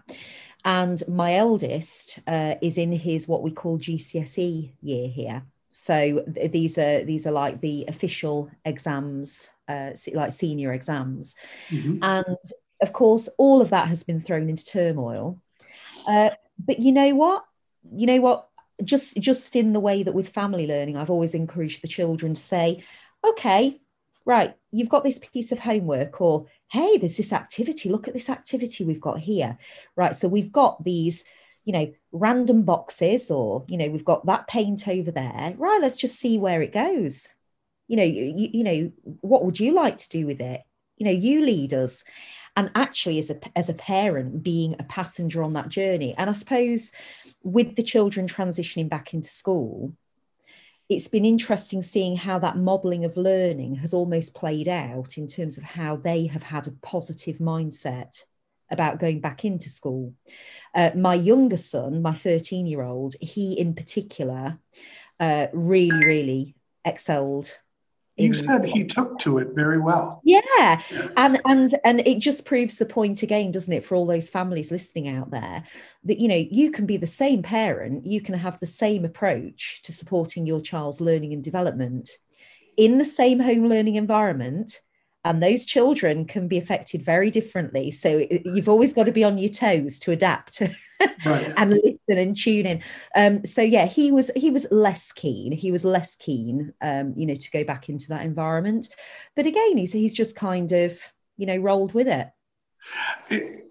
And 0.64 1.02
my 1.08 1.34
eldest 1.34 2.18
uh, 2.26 2.54
is 2.60 2.78
in 2.78 2.92
his 2.92 3.28
what 3.28 3.42
we 3.42 3.50
call 3.50 3.78
GCSE 3.78 4.72
year 4.80 5.08
here. 5.08 5.42
So 5.70 6.24
th- 6.34 6.50
these 6.50 6.78
are 6.78 7.04
these 7.04 7.26
are 7.26 7.32
like 7.32 7.60
the 7.60 7.84
official 7.88 8.50
exams, 8.64 9.50
uh, 9.68 9.90
like 10.12 10.32
senior 10.32 10.72
exams, 10.72 11.36
mm-hmm. 11.68 12.02
and 12.02 12.36
of 12.80 12.92
course, 12.92 13.28
all 13.38 13.60
of 13.60 13.70
that 13.70 13.88
has 13.88 14.02
been 14.02 14.20
thrown 14.20 14.48
into 14.48 14.64
turmoil. 14.64 15.40
Uh, 16.06 16.30
but 16.58 16.78
you 16.78 16.92
know 16.92 17.14
what? 17.14 17.44
You 17.92 18.06
know 18.06 18.20
what? 18.20 18.48
Just 18.84 19.16
just 19.20 19.56
in 19.56 19.72
the 19.72 19.80
way 19.80 20.02
that 20.02 20.14
with 20.14 20.28
family 20.28 20.66
learning, 20.66 20.96
I've 20.96 21.10
always 21.10 21.34
encouraged 21.34 21.82
the 21.82 21.88
children 21.88 22.34
to 22.34 22.40
say, 22.40 22.82
"Okay, 23.24 23.80
right, 24.24 24.54
you've 24.70 24.88
got 24.88 25.04
this 25.04 25.18
piece 25.18 25.50
of 25.50 25.58
homework," 25.58 26.20
or 26.20 26.46
"Hey, 26.70 26.98
there's 26.98 27.16
this 27.16 27.32
activity. 27.32 27.88
Look 27.88 28.06
at 28.06 28.14
this 28.14 28.30
activity 28.30 28.84
we've 28.84 29.00
got 29.00 29.18
here." 29.18 29.58
Right. 29.96 30.14
So 30.14 30.28
we've 30.28 30.52
got 30.52 30.84
these 30.84 31.24
you 31.64 31.72
know 31.72 31.92
random 32.12 32.62
boxes 32.62 33.30
or 33.30 33.62
you 33.68 33.76
know 33.76 33.88
we've 33.90 34.04
got 34.04 34.24
that 34.24 34.46
paint 34.48 34.88
over 34.88 35.10
there 35.10 35.54
right 35.58 35.82
let's 35.82 35.98
just 35.98 36.18
see 36.18 36.38
where 36.38 36.62
it 36.62 36.72
goes 36.72 37.28
you 37.88 37.96
know 37.96 38.04
you, 38.04 38.48
you 38.54 38.64
know 38.64 38.90
what 39.20 39.44
would 39.44 39.60
you 39.60 39.74
like 39.74 39.98
to 39.98 40.08
do 40.08 40.26
with 40.26 40.40
it 40.40 40.62
you 40.96 41.04
know 41.04 41.12
you 41.12 41.42
lead 41.42 41.74
us 41.74 42.04
and 42.58 42.70
actually 42.74 43.18
as 43.18 43.30
a 43.30 43.38
as 43.56 43.68
a 43.68 43.74
parent 43.74 44.42
being 44.42 44.74
a 44.78 44.82
passenger 44.82 45.42
on 45.42 45.54
that 45.54 45.68
journey 45.68 46.14
and 46.18 46.28
i 46.28 46.32
suppose 46.32 46.92
with 47.42 47.76
the 47.76 47.82
children 47.82 48.26
transitioning 48.26 48.88
back 48.88 49.14
into 49.14 49.30
school 49.30 49.94
it's 50.88 51.08
been 51.08 51.24
interesting 51.24 51.82
seeing 51.82 52.16
how 52.16 52.38
that 52.38 52.56
modeling 52.56 53.04
of 53.04 53.16
learning 53.16 53.76
has 53.76 53.94
almost 53.94 54.34
played 54.34 54.68
out 54.68 55.18
in 55.18 55.26
terms 55.26 55.58
of 55.58 55.64
how 55.64 55.96
they 55.96 56.26
have 56.26 56.42
had 56.42 56.66
a 56.66 56.72
positive 56.82 57.38
mindset 57.38 58.24
about 58.70 58.98
going 58.98 59.20
back 59.20 59.44
into 59.44 59.68
school. 59.68 60.14
Uh, 60.74 60.90
my 60.94 61.14
younger 61.14 61.56
son, 61.58 62.00
my 62.00 62.12
13 62.12 62.66
year 62.66 62.82
old, 62.82 63.14
he 63.20 63.58
in 63.58 63.74
particular 63.74 64.58
uh, 65.20 65.46
really, 65.52 66.04
really 66.04 66.54
excelled 66.86 67.58
you 68.18 68.30
mm. 68.30 68.36
said 68.36 68.64
he 68.64 68.84
took 68.84 69.18
to 69.20 69.38
it 69.38 69.48
very 69.54 69.78
well. 69.78 70.20
Yeah. 70.24 70.80
and 71.16 71.40
and 71.44 71.78
and 71.84 72.00
it 72.06 72.18
just 72.18 72.46
proves 72.46 72.78
the 72.78 72.86
point 72.86 73.22
again 73.22 73.50
doesn't 73.50 73.72
it 73.72 73.84
for 73.84 73.94
all 73.94 74.06
those 74.06 74.28
families 74.28 74.70
listening 74.70 75.08
out 75.08 75.30
there 75.30 75.64
that 76.04 76.18
you 76.18 76.28
know 76.28 76.44
you 76.50 76.70
can 76.70 76.86
be 76.86 76.96
the 76.96 77.06
same 77.06 77.42
parent 77.42 78.06
you 78.06 78.20
can 78.20 78.34
have 78.34 78.58
the 78.60 78.66
same 78.66 79.04
approach 79.04 79.80
to 79.82 79.92
supporting 79.92 80.46
your 80.46 80.60
child's 80.60 81.00
learning 81.00 81.32
and 81.32 81.44
development 81.44 82.10
in 82.76 82.98
the 82.98 83.04
same 83.04 83.40
home 83.40 83.68
learning 83.68 83.96
environment 83.96 84.80
and 85.24 85.42
those 85.42 85.66
children 85.66 86.24
can 86.24 86.48
be 86.48 86.58
affected 86.58 87.02
very 87.02 87.30
differently. 87.30 87.90
So 87.90 88.24
you've 88.44 88.68
always 88.68 88.92
got 88.92 89.04
to 89.04 89.12
be 89.12 89.24
on 89.24 89.36
your 89.36 89.50
toes 89.50 89.98
to 90.00 90.12
adapt 90.12 90.60
right. 91.26 91.52
and 91.56 91.70
listen 91.72 91.98
and 92.08 92.36
tune 92.36 92.66
in. 92.66 92.82
Um, 93.14 93.44
so 93.44 93.60
yeah 93.60 93.86
he 93.86 94.12
was 94.12 94.30
he 94.36 94.50
was 94.50 94.66
less 94.70 95.12
keen. 95.12 95.52
He 95.52 95.72
was 95.72 95.84
less 95.84 96.16
keen 96.16 96.72
um, 96.80 97.14
you 97.16 97.26
know 97.26 97.34
to 97.34 97.50
go 97.50 97.64
back 97.64 97.88
into 97.88 98.08
that 98.08 98.24
environment. 98.24 98.88
But 99.36 99.46
again 99.46 99.76
he's 99.76 99.92
he's 99.92 100.14
just 100.14 100.36
kind 100.36 100.70
of 100.72 101.00
you 101.36 101.46
know 101.46 101.56
rolled 101.56 101.94
with 101.94 102.08
it, 102.08 102.28
it 103.28 103.64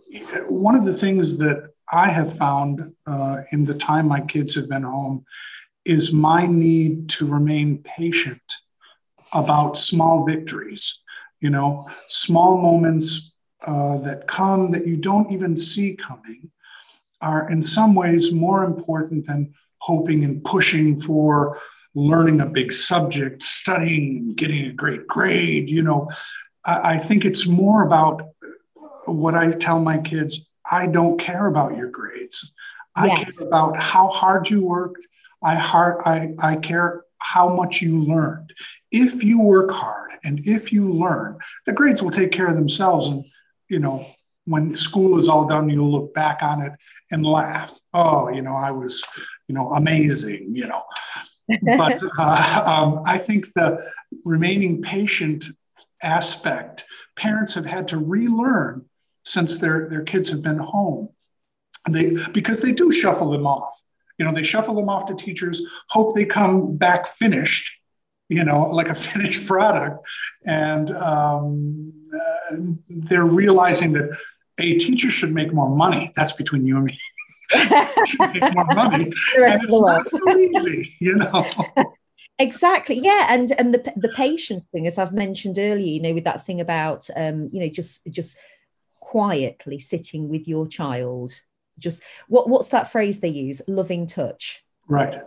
one 0.49 0.75
of 0.75 0.85
the 0.85 0.97
things 0.97 1.37
that 1.37 1.69
i 1.91 2.09
have 2.09 2.35
found 2.35 2.93
uh, 3.05 3.41
in 3.51 3.65
the 3.65 3.73
time 3.73 4.07
my 4.07 4.21
kids 4.21 4.55
have 4.55 4.69
been 4.69 4.83
home 4.83 5.23
is 5.85 6.11
my 6.11 6.45
need 6.45 7.09
to 7.09 7.25
remain 7.25 7.77
patient 7.83 8.41
about 9.33 9.77
small 9.77 10.25
victories 10.25 10.99
you 11.39 11.49
know, 11.49 11.89
small 12.07 12.57
moments 12.57 13.33
uh, 13.65 13.97
that 13.99 14.27
come 14.27 14.71
that 14.71 14.85
you 14.85 14.97
don't 14.97 15.31
even 15.31 15.57
see 15.57 15.95
coming 15.95 16.51
are 17.21 17.49
in 17.49 17.61
some 17.63 17.95
ways 17.95 18.31
more 18.31 18.63
important 18.63 19.25
than 19.25 19.53
hoping 19.79 20.23
and 20.23 20.43
pushing 20.43 20.99
for 20.99 21.59
learning 21.95 22.41
a 22.41 22.45
big 22.45 22.71
subject, 22.71 23.41
studying, 23.41 24.33
getting 24.35 24.67
a 24.67 24.73
great 24.73 25.07
grade. 25.07 25.69
You 25.69 25.81
know, 25.81 26.09
I, 26.65 26.93
I 26.93 26.97
think 26.97 27.25
it's 27.25 27.47
more 27.47 27.83
about 27.83 28.21
what 29.05 29.35
I 29.35 29.51
tell 29.51 29.79
my 29.79 29.97
kids 29.97 30.39
I 30.69 30.87
don't 30.87 31.19
care 31.19 31.47
about 31.47 31.77
your 31.77 31.89
grades. 31.89 32.53
I 32.95 33.07
yes. 33.07 33.37
care 33.37 33.47
about 33.47 33.77
how 33.77 34.09
hard 34.09 34.49
you 34.49 34.63
worked. 34.63 35.05
I, 35.41 35.55
hard, 35.55 36.01
I, 36.05 36.33
I 36.39 36.55
care 36.57 37.03
how 37.19 37.49
much 37.49 37.81
you 37.81 38.03
learned. 38.03 38.53
If 38.91 39.23
you 39.23 39.41
work 39.41 39.71
hard 39.71 40.11
and 40.23 40.45
if 40.47 40.71
you 40.71 40.91
learn, 40.91 41.37
the 41.65 41.73
grades 41.73 42.01
will 42.01 42.11
take 42.11 42.31
care 42.31 42.47
of 42.47 42.55
themselves. 42.55 43.09
And, 43.09 43.25
you 43.69 43.79
know, 43.79 44.07
when 44.45 44.75
school 44.75 45.17
is 45.17 45.27
all 45.27 45.45
done, 45.45 45.69
you'll 45.69 45.91
look 45.91 46.13
back 46.13 46.41
on 46.41 46.61
it 46.61 46.73
and 47.11 47.25
laugh. 47.25 47.77
Oh, 47.93 48.29
you 48.29 48.41
know, 48.41 48.55
I 48.55 48.71
was, 48.71 49.03
you 49.47 49.55
know, 49.55 49.73
amazing, 49.73 50.55
you 50.55 50.67
know. 50.67 50.83
but 51.77 52.01
uh, 52.17 52.63
um, 52.65 53.03
I 53.05 53.17
think 53.17 53.53
the 53.53 53.91
remaining 54.23 54.81
patient 54.81 55.45
aspect, 56.01 56.85
parents 57.15 57.53
have 57.55 57.65
had 57.65 57.89
to 57.89 57.97
relearn 57.97 58.85
since 59.23 59.57
their, 59.57 59.89
their 59.89 60.03
kids 60.03 60.29
have 60.29 60.41
been 60.41 60.59
home. 60.59 61.09
They, 61.89 62.15
because 62.31 62.61
they 62.61 62.73
do 62.73 62.91
shuffle 62.91 63.31
them 63.31 63.47
off. 63.47 63.73
You 64.17 64.25
know, 64.25 64.33
they 64.33 64.43
shuffle 64.43 64.75
them 64.75 64.89
off 64.89 65.05
to 65.07 65.15
teachers, 65.15 65.61
hope 65.89 66.15
they 66.15 66.25
come 66.25 66.75
back 66.75 67.07
finished, 67.07 67.71
you 68.29 68.43
know, 68.43 68.63
like 68.71 68.89
a 68.89 68.95
finished 68.95 69.45
product. 69.45 70.05
And 70.45 70.91
um, 70.91 71.93
uh, 72.13 72.55
they're 72.89 73.25
realizing 73.25 73.93
that 73.93 74.09
a 74.59 74.77
teacher 74.79 75.11
should 75.11 75.33
make 75.33 75.53
more 75.53 75.69
money. 75.75 76.11
That's 76.15 76.31
between 76.31 76.65
you 76.65 76.77
and 76.77 76.85
me. 76.85 76.99
make 78.33 78.53
more 78.55 78.65
money. 78.73 79.03
and 79.05 79.13
it's 79.63 79.69
not 79.69 80.05
so 80.05 80.37
easy, 80.37 80.95
you 80.99 81.15
know. 81.15 81.45
exactly 82.39 82.99
yeah 82.99 83.27
and 83.29 83.51
and 83.57 83.73
the 83.73 83.93
the 83.95 84.09
patience 84.09 84.65
thing 84.65 84.85
as 84.85 84.99
i've 84.99 85.13
mentioned 85.13 85.57
earlier 85.57 85.87
you 85.93 85.99
know 85.99 86.13
with 86.13 86.23
that 86.23 86.45
thing 86.45 86.61
about 86.61 87.09
um 87.15 87.49
you 87.51 87.59
know 87.59 87.67
just 87.67 88.05
just 88.11 88.37
quietly 88.99 89.79
sitting 89.79 90.27
with 90.29 90.47
your 90.47 90.67
child 90.67 91.31
just 91.79 92.03
what 92.27 92.49
what's 92.49 92.69
that 92.69 92.91
phrase 92.91 93.19
they 93.19 93.29
use? 93.29 93.61
Loving 93.67 94.05
touch. 94.07 94.63
Right. 94.87 95.17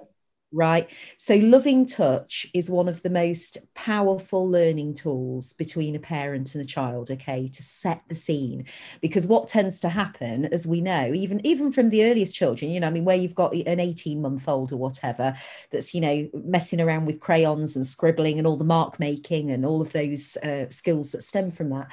Right? 0.52 0.90
So 1.16 1.36
loving 1.36 1.86
touch 1.86 2.44
is 2.54 2.68
one 2.68 2.88
of 2.88 3.02
the 3.02 3.10
most 3.10 3.58
powerful 3.74 4.50
learning 4.50 4.94
tools 4.94 5.52
between 5.52 5.94
a 5.94 6.00
parent 6.00 6.56
and 6.56 6.62
a 6.62 6.66
child 6.66 7.08
okay 7.12 7.46
to 7.46 7.62
set 7.62 8.02
the 8.08 8.16
scene. 8.16 8.66
Because 9.00 9.28
what 9.28 9.46
tends 9.46 9.78
to 9.80 9.88
happen 9.88 10.46
as 10.46 10.66
we 10.66 10.80
know 10.80 11.12
even 11.14 11.44
even 11.46 11.70
from 11.70 11.90
the 11.90 12.04
earliest 12.04 12.34
children 12.34 12.70
you 12.70 12.80
know 12.80 12.88
i 12.88 12.90
mean 12.90 13.04
where 13.04 13.16
you've 13.16 13.34
got 13.34 13.54
an 13.54 13.78
18 13.78 14.20
month 14.20 14.48
old 14.48 14.72
or 14.72 14.76
whatever 14.76 15.34
that's 15.70 15.94
you 15.94 16.00
know 16.00 16.28
messing 16.34 16.80
around 16.80 17.06
with 17.06 17.20
crayons 17.20 17.76
and 17.76 17.86
scribbling 17.86 18.38
and 18.38 18.46
all 18.46 18.56
the 18.56 18.64
mark 18.64 18.98
making 18.98 19.50
and 19.50 19.64
all 19.64 19.80
of 19.80 19.92
those 19.92 20.36
uh, 20.38 20.68
skills 20.68 21.12
that 21.12 21.22
stem 21.22 21.50
from 21.50 21.70
that. 21.70 21.88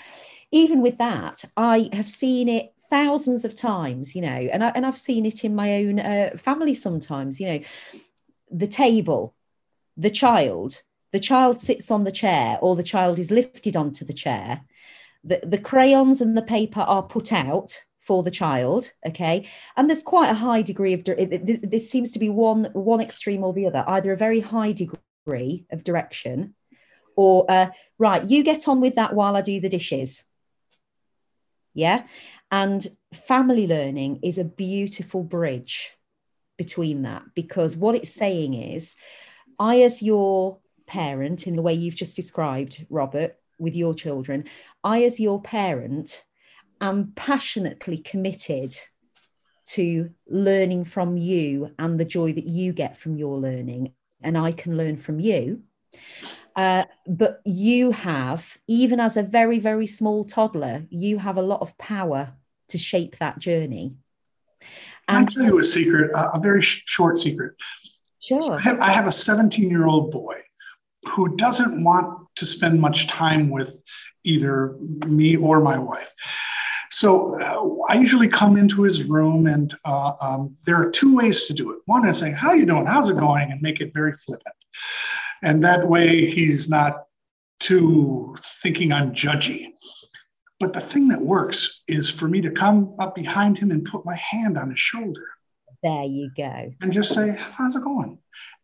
Even 0.51 0.81
with 0.81 0.97
that 0.97 1.43
i 1.55 1.89
have 1.93 2.09
seen 2.09 2.49
it 2.49 2.73
thousands 2.89 3.45
of 3.45 3.55
times, 3.55 4.15
you 4.15 4.21
know, 4.21 4.27
and, 4.29 4.63
I, 4.63 4.69
and 4.69 4.85
I've 4.85 4.97
seen 4.97 5.25
it 5.25 5.43
in 5.43 5.55
my 5.55 5.75
own 5.75 5.99
uh, 5.99 6.31
family 6.37 6.75
sometimes, 6.75 7.39
you 7.39 7.47
know, 7.47 7.59
the 8.51 8.67
table, 8.67 9.35
the 9.95 10.09
child, 10.09 10.83
the 11.11 11.19
child 11.19 11.59
sits 11.59 11.91
on 11.91 12.03
the 12.03 12.11
chair 12.11 12.57
or 12.61 12.75
the 12.75 12.83
child 12.83 13.19
is 13.19 13.31
lifted 13.31 13.75
onto 13.75 14.05
the 14.05 14.13
chair. 14.13 14.61
The, 15.23 15.41
the 15.43 15.57
crayons 15.57 16.21
and 16.21 16.37
the 16.37 16.41
paper 16.41 16.81
are 16.81 17.03
put 17.03 17.33
out 17.33 17.83
for 17.99 18.23
the 18.23 18.31
child 18.31 18.93
okay? 19.05 19.47
And 19.75 19.89
there's 19.89 20.03
quite 20.03 20.31
a 20.31 20.35
high 20.35 20.61
degree 20.61 20.93
of 20.93 21.03
this 21.03 21.91
seems 21.91 22.11
to 22.11 22.19
be 22.19 22.29
one 22.29 22.69
one 22.71 23.01
extreme 23.01 23.43
or 23.43 23.53
the 23.53 23.67
other 23.67 23.83
either 23.87 24.13
a 24.13 24.17
very 24.17 24.39
high 24.39 24.71
degree 24.71 25.65
of 25.71 25.83
direction 25.83 26.55
or 27.17 27.45
uh, 27.49 27.67
right 27.97 28.29
you 28.29 28.43
get 28.43 28.67
on 28.69 28.79
with 28.79 28.95
that 28.95 29.13
while 29.13 29.35
i 29.35 29.41
do 29.41 29.59
the 29.59 29.67
dishes 29.67 30.23
yeah 31.77 32.03
and 32.51 32.87
family 33.13 33.67
learning 33.67 34.19
is 34.23 34.37
a 34.37 34.43
beautiful 34.43 35.23
bridge 35.23 35.91
between 36.57 37.03
that 37.03 37.23
because 37.35 37.77
what 37.77 37.95
it's 37.95 38.13
saying 38.13 38.53
is, 38.53 38.95
I, 39.59 39.81
as 39.81 40.01
your 40.01 40.59
parent, 40.87 41.47
in 41.47 41.55
the 41.55 41.61
way 41.61 41.73
you've 41.73 41.95
just 41.95 42.15
described, 42.15 42.85
Robert, 42.89 43.37
with 43.59 43.75
your 43.75 43.93
children, 43.93 44.45
I, 44.83 45.03
as 45.03 45.19
your 45.19 45.41
parent, 45.41 46.23
am 46.81 47.13
passionately 47.15 47.97
committed 47.99 48.75
to 49.69 50.09
learning 50.27 50.85
from 50.85 51.17
you 51.17 51.71
and 51.77 51.99
the 51.99 52.05
joy 52.05 52.31
that 52.33 52.45
you 52.45 52.71
get 52.71 52.97
from 52.97 53.17
your 53.17 53.37
learning. 53.37 53.93
And 54.21 54.37
I 54.37 54.51
can 54.51 54.77
learn 54.77 54.97
from 54.97 55.19
you. 55.19 55.63
Uh, 56.57 56.85
but 57.05 57.39
you 57.45 57.91
have, 57.91 58.57
even 58.67 58.99
as 58.99 59.15
a 59.15 59.21
very, 59.21 59.59
very 59.59 59.85
small 59.85 60.25
toddler, 60.25 60.87
you 60.89 61.19
have 61.19 61.37
a 61.37 61.41
lot 61.41 61.61
of 61.61 61.77
power 61.77 62.33
to 62.69 62.79
shape 62.79 63.17
that 63.19 63.37
journey. 63.37 63.95
And 65.07 65.19
I'll 65.19 65.25
tell 65.27 65.43
you 65.43 65.59
a 65.59 65.63
secret, 65.63 66.11
a 66.15 66.39
very 66.39 66.63
sh- 66.63 66.81
short 66.85 67.19
secret. 67.19 67.53
Sure. 68.19 68.41
So 68.41 68.77
I 68.81 68.91
have 68.91 69.05
a 69.05 69.11
17 69.11 69.69
year 69.69 69.85
old 69.85 70.11
boy 70.11 70.41
who 71.09 71.35
doesn't 71.37 71.83
want 71.83 72.27
to 72.37 72.45
spend 72.47 72.81
much 72.81 73.07
time 73.07 73.51
with 73.51 73.81
either 74.23 74.75
me 75.05 75.37
or 75.37 75.61
my 75.61 75.77
wife. 75.77 76.11
So 76.89 77.39
uh, 77.39 77.93
I 77.93 77.97
usually 77.99 78.27
come 78.27 78.57
into 78.57 78.81
his 78.81 79.03
room, 79.03 79.45
and 79.45 79.75
uh, 79.85 80.13
um, 80.19 80.57
there 80.65 80.81
are 80.81 80.89
two 80.89 81.15
ways 81.15 81.45
to 81.45 81.53
do 81.53 81.71
it. 81.71 81.79
One 81.85 82.07
is 82.07 82.17
saying, 82.17 82.33
"How 82.33 82.53
you 82.53 82.65
doing? 82.65 82.85
How's 82.85 83.09
it 83.09 83.17
going?" 83.17 83.51
and 83.51 83.61
make 83.61 83.81
it 83.81 83.93
very 83.93 84.13
flippant 84.13 84.55
and 85.43 85.63
that 85.63 85.87
way 85.87 86.25
he's 86.25 86.69
not 86.69 87.05
too 87.59 88.35
thinking 88.61 88.91
I'm 88.91 89.13
judgy. 89.13 89.67
But 90.59 90.73
the 90.73 90.81
thing 90.81 91.07
that 91.09 91.21
works 91.21 91.81
is 91.87 92.09
for 92.09 92.27
me 92.27 92.41
to 92.41 92.51
come 92.51 92.95
up 92.99 93.13
behind 93.13 93.57
him 93.57 93.71
and 93.71 93.85
put 93.85 94.05
my 94.05 94.15
hand 94.15 94.57
on 94.57 94.71
his 94.71 94.79
shoulder. 94.79 95.27
There 95.83 96.03
you 96.03 96.31
go. 96.35 96.71
And 96.81 96.91
just 96.91 97.13
say, 97.13 97.35
How's 97.37 97.75
it 97.75 97.83
going? 97.83 98.17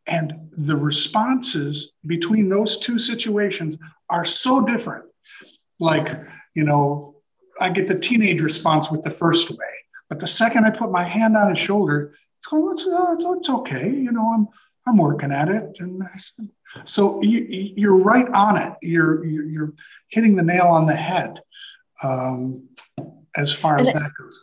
And 0.07 0.49
the 0.51 0.75
responses 0.75 1.93
between 2.05 2.49
those 2.49 2.77
two 2.77 2.99
situations 2.99 3.77
are 4.09 4.25
so 4.25 4.61
different. 4.61 5.05
Like, 5.79 6.19
you 6.55 6.63
know, 6.63 7.15
I 7.59 7.69
get 7.69 7.87
the 7.87 7.97
teenage 7.97 8.41
response 8.41 8.91
with 8.91 9.03
the 9.03 9.09
first 9.09 9.49
way, 9.49 9.57
but 10.09 10.19
the 10.19 10.27
second 10.27 10.65
I 10.65 10.71
put 10.71 10.91
my 10.91 11.03
hand 11.03 11.37
on 11.37 11.51
his 11.51 11.59
shoulder, 11.59 12.13
it's, 12.39 12.47
oh, 12.51 12.71
it's, 12.71 12.85
uh, 12.85 13.31
it's 13.37 13.49
okay. 13.49 13.89
You 13.89 14.11
know, 14.11 14.33
I'm, 14.33 14.47
I'm 14.85 14.97
working 14.97 15.31
at 15.31 15.49
it. 15.49 15.77
And 15.79 16.03
I 16.03 16.17
said, 16.17 16.49
so 16.85 17.21
you, 17.21 17.89
are 17.89 17.95
right 17.95 18.27
on 18.29 18.57
it. 18.57 18.73
You're, 18.81 19.25
you're 19.25 19.73
hitting 20.09 20.35
the 20.35 20.43
nail 20.43 20.65
on 20.65 20.85
the 20.85 20.95
head 20.95 21.39
um, 22.01 22.69
as 23.35 23.53
far 23.53 23.77
and 23.77 23.87
as 23.87 23.93
that 23.93 24.11
goes. 24.19 24.39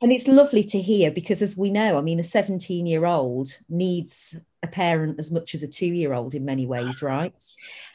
And 0.00 0.12
it's 0.12 0.28
lovely 0.28 0.64
to 0.64 0.80
hear 0.80 1.10
because, 1.10 1.40
as 1.40 1.56
we 1.56 1.70
know, 1.70 1.96
I 1.96 2.00
mean, 2.02 2.20
a 2.20 2.24
17 2.24 2.86
year 2.86 3.06
old 3.06 3.48
needs 3.68 4.36
a 4.62 4.66
parent 4.66 5.18
as 5.18 5.30
much 5.30 5.54
as 5.54 5.62
a 5.62 5.68
two 5.68 5.86
year 5.86 6.12
old 6.12 6.34
in 6.34 6.44
many 6.44 6.66
ways, 6.66 7.00
right? 7.02 7.32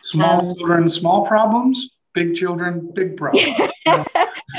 Small 0.02 0.39
um, 0.39 0.56
children, 0.56 0.89
small 0.89 1.25
problems, 1.28 1.97
big 2.13 2.36
children, 2.36 2.91
big 2.93 3.17
problems. 3.17 3.47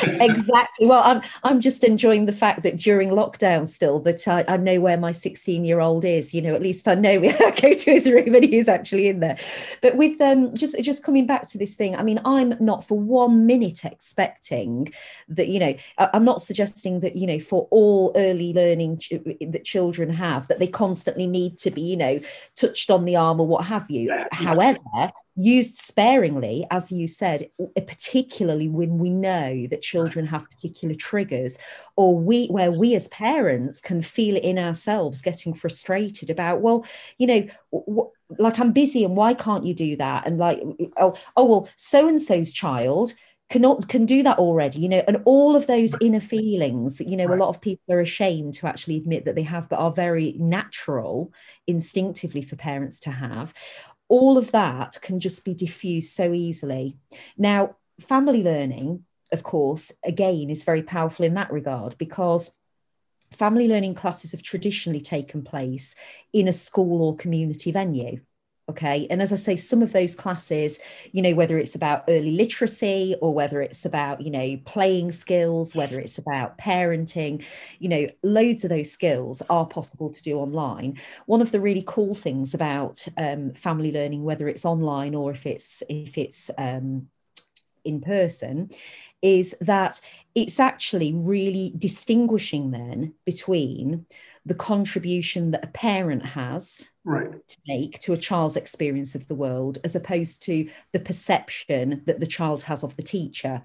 exactly. 0.02 0.86
Well, 0.86 1.02
I'm 1.04 1.22
I'm 1.42 1.60
just 1.60 1.84
enjoying 1.84 2.26
the 2.26 2.32
fact 2.32 2.62
that 2.62 2.76
during 2.76 3.10
lockdown 3.10 3.66
still 3.68 4.00
that 4.00 4.26
I, 4.26 4.44
I 4.48 4.56
know 4.56 4.80
where 4.80 4.96
my 4.96 5.12
16 5.12 5.64
year 5.64 5.80
old 5.80 6.04
is. 6.04 6.34
You 6.34 6.42
know, 6.42 6.54
at 6.54 6.62
least 6.62 6.88
I 6.88 6.94
know 6.94 7.10
I 7.22 7.50
go 7.60 7.74
to 7.74 7.90
his 7.90 8.06
room 8.06 8.34
and 8.34 8.44
he's 8.44 8.68
actually 8.68 9.08
in 9.08 9.20
there. 9.20 9.38
But 9.82 9.96
with 9.96 10.20
um 10.20 10.54
just 10.54 10.80
just 10.82 11.04
coming 11.04 11.26
back 11.26 11.48
to 11.48 11.58
this 11.58 11.76
thing, 11.76 11.96
I 11.96 12.02
mean, 12.02 12.20
I'm 12.24 12.54
not 12.60 12.86
for 12.86 12.98
one 12.98 13.46
minute 13.46 13.84
expecting 13.84 14.92
that 15.28 15.48
you 15.48 15.60
know 15.60 15.74
I'm 15.98 16.24
not 16.24 16.40
suggesting 16.40 17.00
that 17.00 17.16
you 17.16 17.26
know 17.26 17.40
for 17.40 17.68
all 17.70 18.12
early 18.16 18.52
learning 18.52 18.98
ch- 18.98 19.12
that 19.40 19.64
children 19.64 20.10
have 20.10 20.48
that 20.48 20.58
they 20.58 20.66
constantly 20.66 21.26
need 21.26 21.58
to 21.58 21.70
be 21.70 21.82
you 21.82 21.96
know 21.96 22.20
touched 22.56 22.90
on 22.90 23.04
the 23.04 23.16
arm 23.16 23.40
or 23.40 23.46
what 23.46 23.64
have 23.64 23.90
you. 23.90 24.12
However 24.32 24.78
used 25.40 25.76
sparingly, 25.76 26.66
as 26.70 26.92
you 26.92 27.06
said, 27.06 27.48
uh, 27.60 27.80
particularly 27.86 28.68
when 28.68 28.98
we 28.98 29.10
know 29.10 29.66
that 29.68 29.82
children 29.82 30.26
have 30.26 30.50
particular 30.50 30.94
triggers, 30.94 31.58
or 31.96 32.16
we 32.16 32.46
where 32.48 32.70
we 32.70 32.94
as 32.94 33.08
parents 33.08 33.80
can 33.80 34.02
feel 34.02 34.36
it 34.36 34.44
in 34.44 34.58
ourselves, 34.58 35.22
getting 35.22 35.54
frustrated 35.54 36.30
about, 36.30 36.60
well, 36.60 36.84
you 37.18 37.26
know, 37.26 37.48
w- 37.72 38.10
like 38.38 38.58
I'm 38.58 38.72
busy 38.72 39.04
and 39.04 39.16
why 39.16 39.34
can't 39.34 39.64
you 39.64 39.74
do 39.74 39.96
that? 39.96 40.26
And 40.26 40.38
like, 40.38 40.62
oh, 40.98 41.14
oh 41.36 41.44
well, 41.44 41.68
so 41.76 42.08
and 42.08 42.20
so's 42.20 42.52
child 42.52 43.14
cannot 43.50 43.88
can 43.88 44.06
do 44.06 44.22
that 44.22 44.38
already 44.38 44.78
you 44.78 44.88
know 44.88 45.02
and 45.08 45.20
all 45.24 45.56
of 45.56 45.66
those 45.66 45.92
inner 46.00 46.20
feelings 46.20 46.96
that 46.96 47.08
you 47.08 47.16
know 47.16 47.24
right. 47.24 47.36
a 47.36 47.42
lot 47.42 47.48
of 47.48 47.60
people 47.60 47.92
are 47.92 48.00
ashamed 48.00 48.54
to 48.54 48.66
actually 48.66 48.96
admit 48.96 49.24
that 49.24 49.34
they 49.34 49.42
have 49.42 49.68
but 49.68 49.80
are 49.80 49.90
very 49.90 50.36
natural 50.38 51.32
instinctively 51.66 52.42
for 52.42 52.54
parents 52.54 53.00
to 53.00 53.10
have 53.10 53.52
all 54.10 54.36
of 54.36 54.50
that 54.50 54.98
can 55.00 55.20
just 55.20 55.44
be 55.44 55.54
diffused 55.54 56.10
so 56.10 56.34
easily. 56.34 56.96
Now, 57.38 57.76
family 58.00 58.42
learning, 58.42 59.04
of 59.32 59.44
course, 59.44 59.92
again, 60.04 60.50
is 60.50 60.64
very 60.64 60.82
powerful 60.82 61.24
in 61.24 61.34
that 61.34 61.52
regard 61.52 61.96
because 61.96 62.54
family 63.30 63.68
learning 63.68 63.94
classes 63.94 64.32
have 64.32 64.42
traditionally 64.42 65.00
taken 65.00 65.42
place 65.42 65.94
in 66.32 66.48
a 66.48 66.52
school 66.52 67.02
or 67.02 67.16
community 67.16 67.70
venue. 67.70 68.20
Okay. 68.70 69.08
And 69.10 69.20
as 69.20 69.32
I 69.32 69.36
say, 69.36 69.56
some 69.56 69.82
of 69.82 69.92
those 69.92 70.14
classes, 70.14 70.78
you 71.10 71.22
know, 71.22 71.34
whether 71.34 71.58
it's 71.58 71.74
about 71.74 72.04
early 72.06 72.30
literacy 72.30 73.16
or 73.20 73.34
whether 73.34 73.60
it's 73.60 73.84
about, 73.84 74.20
you 74.20 74.30
know, 74.30 74.56
playing 74.64 75.10
skills, 75.10 75.74
whether 75.74 75.98
it's 75.98 76.18
about 76.18 76.56
parenting, 76.56 77.44
you 77.80 77.88
know, 77.88 78.06
loads 78.22 78.62
of 78.62 78.70
those 78.70 78.92
skills 78.92 79.42
are 79.50 79.66
possible 79.66 80.08
to 80.08 80.22
do 80.22 80.38
online. 80.38 80.98
One 81.26 81.42
of 81.42 81.50
the 81.50 81.60
really 81.60 81.82
cool 81.84 82.14
things 82.14 82.54
about 82.54 83.04
um, 83.16 83.54
family 83.54 83.90
learning, 83.90 84.22
whether 84.22 84.48
it's 84.48 84.64
online 84.64 85.16
or 85.16 85.32
if 85.32 85.46
it's, 85.46 85.82
if 85.88 86.16
it's, 86.16 86.48
um, 86.56 87.08
in 87.84 88.00
person 88.00 88.70
is 89.22 89.56
that 89.62 90.00
it's 90.34 90.60
actually 90.60 91.12
really 91.12 91.72
distinguishing 91.78 92.70
then 92.70 93.14
between 93.24 94.06
the 94.46 94.54
contribution 94.54 95.50
that 95.50 95.64
a 95.64 95.68
parent 95.68 96.24
has 96.24 96.88
right. 97.04 97.46
to 97.46 97.56
make 97.68 97.98
to 97.98 98.12
a 98.12 98.16
child's 98.16 98.56
experience 98.56 99.14
of 99.14 99.26
the 99.28 99.34
world 99.34 99.78
as 99.84 99.94
opposed 99.94 100.42
to 100.42 100.68
the 100.92 101.00
perception 101.00 102.02
that 102.06 102.20
the 102.20 102.26
child 102.26 102.62
has 102.62 102.82
of 102.82 102.96
the 102.96 103.02
teacher 103.02 103.62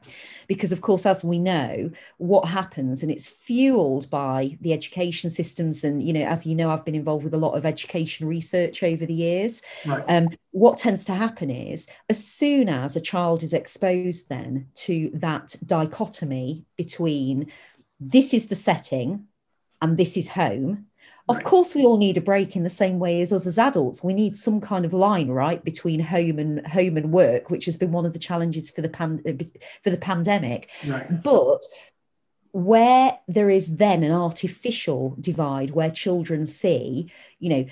because 0.48 0.72
of 0.72 0.82
course 0.82 1.06
as 1.06 1.24
we 1.24 1.40
know 1.40 1.90
what 2.18 2.48
happens 2.48 3.02
and 3.02 3.12
it's 3.12 3.28
fueled 3.28 4.10
by 4.10 4.58
the 4.62 4.74
education 4.74 5.30
systems 5.30 5.84
and 5.84 6.04
you 6.04 6.14
know 6.14 6.26
as 6.26 6.46
you 6.46 6.56
know 6.56 6.70
i've 6.70 6.86
been 6.86 6.96
involved 6.96 7.24
with 7.24 7.34
a 7.34 7.38
lot 7.38 7.54
of 7.54 7.66
education 7.66 8.28
research 8.28 8.84
over 8.84 9.06
the 9.06 9.14
years 9.14 9.62
right. 9.86 10.04
um, 10.08 10.28
what 10.52 10.78
tends 10.78 11.04
to 11.04 11.14
happen 11.14 11.50
is 11.50 11.88
as 12.10 12.26
soon 12.26 12.70
as 12.70 12.96
a 12.96 13.02
child 13.02 13.44
is 13.44 13.54
exposed 13.54 14.30
then 14.30 14.68
to 14.74 15.10
that 15.14 15.56
dichotomy 15.66 16.55
between 16.78 17.52
this 18.00 18.34
is 18.34 18.48
the 18.48 18.56
setting 18.56 19.28
and 19.82 19.98
this 19.98 20.16
is 20.18 20.30
home 20.30 20.88
of 21.28 21.44
course, 21.44 21.74
we 21.74 21.84
all 21.84 21.98
need 21.98 22.18
a 22.18 22.22
break 22.22 22.56
in 22.56 22.64
the 22.64 22.70
same 22.70 23.00
way 23.00 23.22
as 23.22 23.34
us 23.34 23.48
as 23.48 23.58
adults. 23.58 24.04
We 24.04 24.14
need 24.14 24.36
some 24.36 24.62
kind 24.62 24.86
of 24.86 24.94
line, 24.94 25.30
right, 25.30 25.64
between 25.64 26.00
home 26.00 26.38
and 26.38 26.66
home 26.68 26.98
and 26.98 27.12
work, 27.12 27.50
which 27.50 27.66
has 27.66 27.78
been 27.78 27.92
one 27.92 28.06
of 28.06 28.14
the 28.14 28.20
challenges 28.20 28.70
for 28.70 28.82
the 28.82 28.90
pan- 28.90 29.24
uh, 29.28 29.44
for 29.84 29.90
the 29.90 29.98
pandemic. 29.98 30.70
Right. 30.86 31.24
But 31.24 31.62
where 32.52 33.18
there 33.28 33.50
is 33.50 33.78
then 33.78 34.04
an 34.04 34.12
artificial 34.12 35.18
divide 35.20 35.72
where 35.72 35.90
children 35.90 36.46
see, 36.46 37.12
you 37.40 37.50
know, 37.50 37.66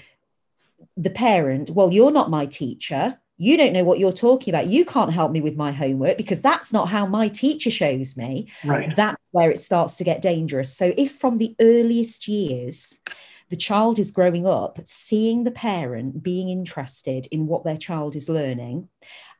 the 0.98 1.12
parent, 1.12 1.70
well, 1.70 1.94
you're 1.94 2.12
not 2.12 2.32
my 2.32 2.48
teacher. 2.48 3.20
You 3.44 3.58
don't 3.58 3.74
know 3.74 3.84
what 3.84 4.00
you're 4.00 4.14
talking 4.14 4.54
about. 4.54 4.68
You 4.68 4.86
can't 4.86 5.12
help 5.12 5.34
me 5.34 5.42
with 5.42 5.58
my 5.58 5.74
homework 5.74 6.16
because 6.16 6.42
that's 6.42 6.72
not 6.72 6.88
how 6.88 7.06
my 7.06 7.28
teacher 7.28 7.70
shows 7.70 8.16
me. 8.16 8.48
Right. 8.64 8.96
That's 8.96 9.22
where 9.32 9.52
it 9.52 9.60
starts 9.60 9.98
to 9.98 10.06
get 10.06 10.22
dangerous. 10.22 10.74
So, 10.78 10.94
if 10.98 11.16
from 11.16 11.40
the 11.40 11.54
earliest 11.60 12.30
years, 12.30 13.02
the 13.50 13.58
child 13.58 14.00
is 14.00 14.12
growing 14.12 14.48
up 14.48 14.80
seeing 14.86 15.44
the 15.44 15.52
parent 15.52 16.24
being 16.24 16.48
interested 16.48 17.28
in 17.32 17.46
what 17.46 17.66
their 17.66 17.76
child 17.76 18.16
is 18.16 18.30
learning 18.30 18.88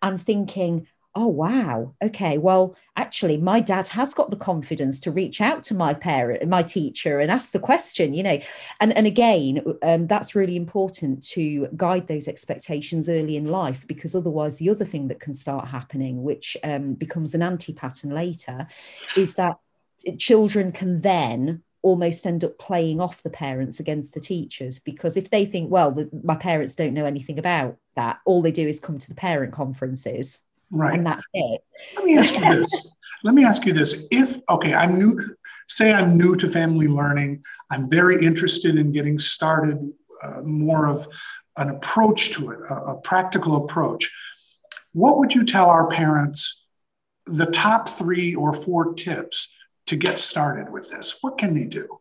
and 0.02 0.22
thinking, 0.22 0.86
oh 1.16 1.28
wow. 1.28 1.94
Okay 2.02 2.38
well 2.38 2.76
actually 2.96 3.38
my 3.38 3.60
dad 3.60 3.88
has 3.88 4.14
got 4.14 4.30
the 4.30 4.38
confidence 4.38 5.00
to 5.02 5.12
reach 5.12 5.42
out 5.42 5.64
to 5.64 5.74
my 5.74 5.94
parent 5.94 6.48
my 6.48 6.64
teacher 6.64 7.20
and 7.20 7.32
ask 7.32 7.52
the 7.52 7.60
question 7.60 8.14
you 8.14 8.24
know. 8.24 8.40
And 8.80 8.96
and 8.96 9.08
again 9.08 9.64
um, 9.82 10.08
that's 10.08 10.36
really 10.36 10.56
important 10.56 11.24
to 11.30 11.68
guide 11.76 12.08
those 12.08 12.28
expectations 12.28 13.10
early 13.10 13.38
in 13.38 13.46
life 13.46 13.88
because 13.88 14.16
otherwise 14.16 14.58
the 14.58 14.70
other 14.70 14.86
thing 14.86 15.08
that 15.10 15.20
can 15.20 15.34
start 15.34 15.68
happening 15.68 16.24
which 16.24 16.58
um, 16.64 16.94
becomes 16.94 17.36
an 17.36 17.42
anti-pattern 17.42 18.12
later 18.12 18.68
is 19.16 19.36
that 19.36 19.58
children 20.18 20.72
can 20.72 21.02
then 21.02 21.64
almost 21.82 22.26
end 22.26 22.44
up 22.44 22.58
playing 22.58 23.02
off 23.02 23.22
the 23.24 23.30
parents 23.30 23.80
against 23.80 24.14
the 24.14 24.20
teachers 24.20 24.80
because 24.80 25.18
if 25.18 25.30
they 25.30 25.46
think 25.46 25.70
well 25.70 25.92
the, 25.92 26.10
my 26.24 26.36
parents 26.36 26.76
don't 26.76 26.94
know 26.94 27.06
anything 27.06 27.38
about 27.38 27.78
that 27.96 28.20
all 28.26 28.42
they 28.42 28.52
do 28.52 28.68
is 28.68 28.80
come 28.80 28.98
to 28.98 29.10
the 29.10 29.16
parent 29.16 29.52
conferences 29.54 30.40
right 30.72 30.96
and 30.96 31.06
that's 31.06 31.24
it 31.34 31.62
let 31.96 32.06
me 32.06 32.18
ask 32.18 32.34
you 32.34 32.42
this 32.42 32.88
let 33.24 33.34
me 33.34 33.44
ask 33.44 33.66
you 33.66 33.74
this 33.74 34.08
if 34.12 34.38
okay 34.50 34.74
i'm 34.74 34.98
new 34.98 35.20
say 35.68 35.94
i'm 35.94 36.18
new 36.18 36.36
to 36.36 36.50
family 36.50 36.88
learning 36.88 37.44
i'm 37.72 37.90
very 37.90 38.24
interested 38.24 38.78
in 38.78 38.92
getting 38.92 39.18
started 39.20 39.78
uh, 40.22 40.42
more 40.42 40.88
of 40.88 41.08
an 41.58 41.70
approach 41.70 42.32
to 42.32 42.52
it 42.52 42.60
a, 42.70 42.76
a 42.76 43.02
practical 43.02 43.64
approach 43.64 44.12
what 44.94 45.18
would 45.18 45.34
you 45.34 45.44
tell 45.44 45.70
our 45.70 45.88
parents 45.88 46.62
the 47.26 47.46
top 47.48 47.90
three 47.90 48.36
or 48.36 48.54
four 48.54 48.94
tips 48.94 49.50
to 49.88 49.96
get 49.96 50.20
started 50.20 50.72
with 50.72 50.90
this? 50.90 51.18
What 51.22 51.38
can 51.38 51.54
they 51.54 51.66
do? 51.66 52.00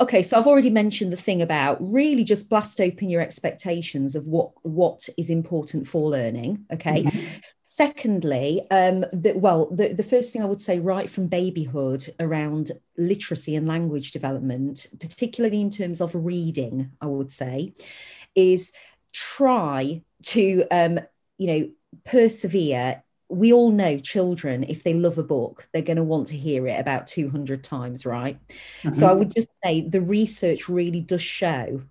Okay, 0.00 0.22
so 0.22 0.38
I've 0.38 0.46
already 0.46 0.70
mentioned 0.70 1.12
the 1.12 1.16
thing 1.16 1.42
about 1.42 1.78
really 1.80 2.22
just 2.22 2.48
blast 2.48 2.80
open 2.80 3.10
your 3.10 3.20
expectations 3.20 4.14
of 4.14 4.26
what 4.26 4.50
what 4.62 5.08
is 5.18 5.30
important 5.30 5.88
for 5.88 6.10
learning. 6.10 6.66
Okay. 6.72 7.04
Mm-hmm. 7.04 7.38
Secondly, 7.76 8.64
um, 8.70 9.04
the, 9.12 9.32
well, 9.32 9.66
the, 9.66 9.88
the 9.88 10.04
first 10.04 10.32
thing 10.32 10.40
I 10.40 10.46
would 10.46 10.60
say 10.60 10.78
right 10.78 11.10
from 11.10 11.26
babyhood 11.26 12.14
around 12.20 12.70
literacy 12.96 13.56
and 13.56 13.66
language 13.66 14.12
development, 14.12 14.86
particularly 15.00 15.60
in 15.60 15.70
terms 15.70 16.00
of 16.00 16.14
reading, 16.14 16.92
I 17.00 17.06
would 17.06 17.32
say, 17.32 17.74
is 18.36 18.70
try 19.12 20.02
to, 20.26 20.64
um, 20.70 21.00
you 21.36 21.46
know, 21.48 21.70
persevere 22.04 23.02
we 23.28 23.52
all 23.52 23.72
know 23.72 23.98
children, 23.98 24.64
if 24.68 24.84
they 24.84 24.94
love 24.94 25.18
a 25.18 25.24
book, 25.24 25.66
they're 25.72 25.82
going 25.82 25.96
to 25.96 26.04
want 26.04 26.28
to 26.28 26.36
hear 26.36 26.68
it 26.68 26.78
about 26.78 27.08
200 27.08 27.64
times, 27.64 28.06
right? 28.06 28.38
Mm-hmm. 28.82 28.92
So 28.92 29.08
I 29.08 29.14
would 29.14 29.34
just 29.34 29.48
say 29.64 29.80
the 29.80 30.00
research 30.00 30.68
really 30.68 31.00
does 31.00 31.22
show 31.22 31.82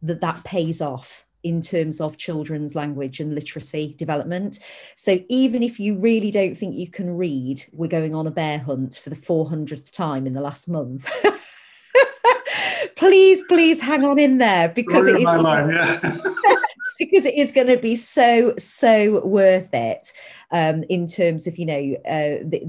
that 0.00 0.22
that 0.22 0.44
pays 0.44 0.80
off 0.80 1.25
in 1.46 1.60
terms 1.60 2.00
of 2.00 2.16
children's 2.16 2.74
language 2.74 3.20
and 3.20 3.32
literacy 3.32 3.94
development. 3.96 4.58
So 4.96 5.20
even 5.28 5.62
if 5.62 5.78
you 5.78 5.96
really 5.96 6.32
don't 6.32 6.56
think 6.58 6.74
you 6.74 6.90
can 6.90 7.16
read, 7.16 7.64
we're 7.72 7.86
going 7.86 8.16
on 8.16 8.26
a 8.26 8.32
bear 8.32 8.58
hunt 8.58 9.00
for 9.02 9.10
the 9.10 9.16
400th 9.16 9.92
time 9.92 10.26
in 10.26 10.32
the 10.32 10.40
last 10.40 10.68
month. 10.68 11.08
please, 12.96 13.42
please 13.48 13.80
hang 13.80 14.04
on 14.04 14.18
in 14.18 14.38
there 14.38 14.68
because 14.70 15.06
it 15.06 15.20
is. 15.20 15.24
Life, 15.24 15.72
yeah. 15.72 16.18
because 16.98 17.26
it 17.26 17.34
is 17.34 17.52
going 17.52 17.68
to 17.68 17.76
be 17.76 17.94
so 17.94 18.54
so 18.58 19.24
worth 19.24 19.72
it 19.72 20.12
um, 20.50 20.82
in 20.88 21.06
terms 21.06 21.46
of 21.46 21.58
you 21.58 21.66
know 21.66 21.96
uh, 22.08 22.42
the, 22.42 22.62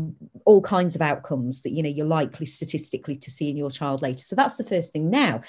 all 0.45 0.61
kinds 0.61 0.95
of 0.95 1.01
outcomes 1.01 1.61
that 1.61 1.71
you 1.71 1.81
know 1.81 1.89
you're 1.89 2.05
likely 2.05 2.45
statistically 2.45 3.15
to 3.15 3.31
see 3.31 3.49
in 3.49 3.57
your 3.57 3.71
child 3.71 4.01
later 4.01 4.23
so 4.23 4.35
that's 4.35 4.57
the 4.57 4.63
first 4.65 4.91
thing 4.91 5.09
now 5.09 5.41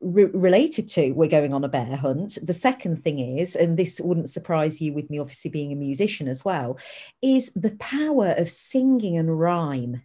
Re- 0.00 0.26
related 0.26 0.86
to 0.90 1.10
we're 1.10 1.28
going 1.28 1.52
on 1.52 1.64
a 1.64 1.68
bear 1.68 1.96
hunt 1.96 2.38
the 2.40 2.54
second 2.54 3.02
thing 3.02 3.18
is 3.18 3.56
and 3.56 3.76
this 3.76 4.00
wouldn't 4.00 4.28
surprise 4.28 4.80
you 4.80 4.92
with 4.92 5.10
me 5.10 5.18
obviously 5.18 5.50
being 5.50 5.72
a 5.72 5.76
musician 5.76 6.28
as 6.28 6.44
well 6.44 6.78
is 7.20 7.50
the 7.54 7.72
power 7.80 8.28
of 8.38 8.48
singing 8.48 9.18
and 9.18 9.40
rhyme 9.40 10.02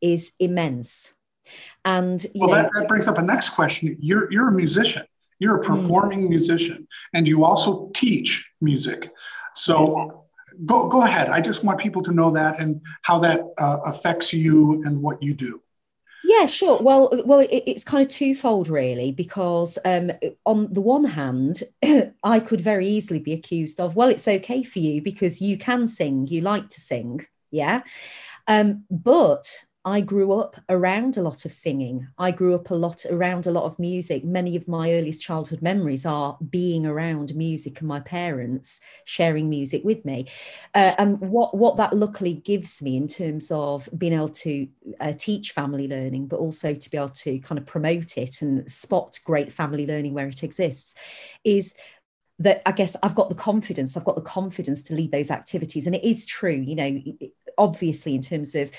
is 0.00 0.32
immense 0.40 1.12
and 1.84 2.26
well 2.34 2.48
know, 2.48 2.54
that, 2.54 2.70
that 2.72 2.88
brings 2.88 3.06
up 3.06 3.18
a 3.18 3.22
next 3.22 3.50
question 3.50 3.94
you're 4.00 4.32
you're 4.32 4.48
a 4.48 4.52
musician 4.52 5.04
you're 5.38 5.60
a 5.60 5.64
hmm. 5.66 5.74
performing 5.74 6.26
mm. 6.26 6.30
musician 6.30 6.88
and 7.12 7.26
you 7.28 7.44
also 7.44 7.90
teach 7.94 8.46
music. 8.60 9.10
So 9.54 10.24
go, 10.64 10.88
go 10.88 11.02
ahead. 11.02 11.28
I 11.28 11.40
just 11.40 11.64
want 11.64 11.78
people 11.78 12.02
to 12.02 12.12
know 12.12 12.30
that 12.32 12.60
and 12.60 12.80
how 13.02 13.18
that 13.20 13.40
uh, 13.58 13.80
affects 13.84 14.32
you 14.32 14.82
and 14.84 15.02
what 15.02 15.22
you 15.22 15.34
do. 15.34 15.60
Yeah, 16.38 16.46
sure. 16.46 16.80
Well, 16.80 17.10
well, 17.24 17.40
it, 17.40 17.62
it's 17.66 17.84
kind 17.84 18.02
of 18.02 18.08
twofold, 18.08 18.68
really, 18.68 19.12
because 19.12 19.78
um, 19.84 20.10
on 20.44 20.72
the 20.72 20.80
one 20.80 21.04
hand, 21.04 21.62
I 22.24 22.40
could 22.40 22.60
very 22.60 22.88
easily 22.88 23.20
be 23.20 23.32
accused 23.32 23.78
of, 23.78 23.94
well, 23.94 24.08
it's 24.08 24.26
okay 24.26 24.62
for 24.62 24.78
you 24.78 25.02
because 25.02 25.40
you 25.40 25.58
can 25.58 25.86
sing, 25.86 26.26
you 26.26 26.40
like 26.40 26.68
to 26.70 26.80
sing, 26.80 27.26
yeah. 27.50 27.82
Um, 28.48 28.84
but 28.90 29.50
I 29.86 30.00
grew 30.00 30.32
up 30.32 30.56
around 30.70 31.18
a 31.18 31.22
lot 31.22 31.44
of 31.44 31.52
singing. 31.52 32.08
I 32.16 32.30
grew 32.30 32.54
up 32.54 32.70
a 32.70 32.74
lot 32.74 33.04
around 33.10 33.46
a 33.46 33.50
lot 33.50 33.64
of 33.64 33.78
music. 33.78 34.24
Many 34.24 34.56
of 34.56 34.66
my 34.66 34.92
earliest 34.92 35.22
childhood 35.22 35.60
memories 35.60 36.06
are 36.06 36.38
being 36.48 36.86
around 36.86 37.34
music 37.34 37.80
and 37.80 37.88
my 37.88 38.00
parents 38.00 38.80
sharing 39.04 39.50
music 39.50 39.82
with 39.84 40.02
me. 40.06 40.26
Uh, 40.74 40.94
and 40.96 41.20
what, 41.20 41.54
what 41.54 41.76
that 41.76 41.94
luckily 41.94 42.32
gives 42.32 42.80
me 42.80 42.96
in 42.96 43.06
terms 43.06 43.50
of 43.50 43.86
being 43.98 44.14
able 44.14 44.30
to 44.30 44.66
uh, 45.00 45.12
teach 45.18 45.52
family 45.52 45.86
learning, 45.86 46.28
but 46.28 46.40
also 46.40 46.74
to 46.74 46.90
be 46.90 46.96
able 46.96 47.10
to 47.10 47.38
kind 47.40 47.58
of 47.58 47.66
promote 47.66 48.16
it 48.16 48.40
and 48.40 48.70
spot 48.70 49.18
great 49.24 49.52
family 49.52 49.86
learning 49.86 50.14
where 50.14 50.28
it 50.28 50.42
exists, 50.42 50.94
is 51.44 51.74
that 52.38 52.62
I 52.66 52.72
guess 52.72 52.96
I've 53.02 53.14
got 53.14 53.28
the 53.28 53.34
confidence, 53.34 53.96
I've 53.96 54.04
got 54.04 54.16
the 54.16 54.22
confidence 54.22 54.82
to 54.84 54.94
lead 54.94 55.12
those 55.12 55.30
activities. 55.30 55.86
And 55.86 55.94
it 55.94 56.04
is 56.04 56.26
true, 56.26 56.56
you 56.56 56.74
know, 56.74 57.02
obviously, 57.58 58.14
in 58.14 58.22
terms 58.22 58.54
of 58.54 58.70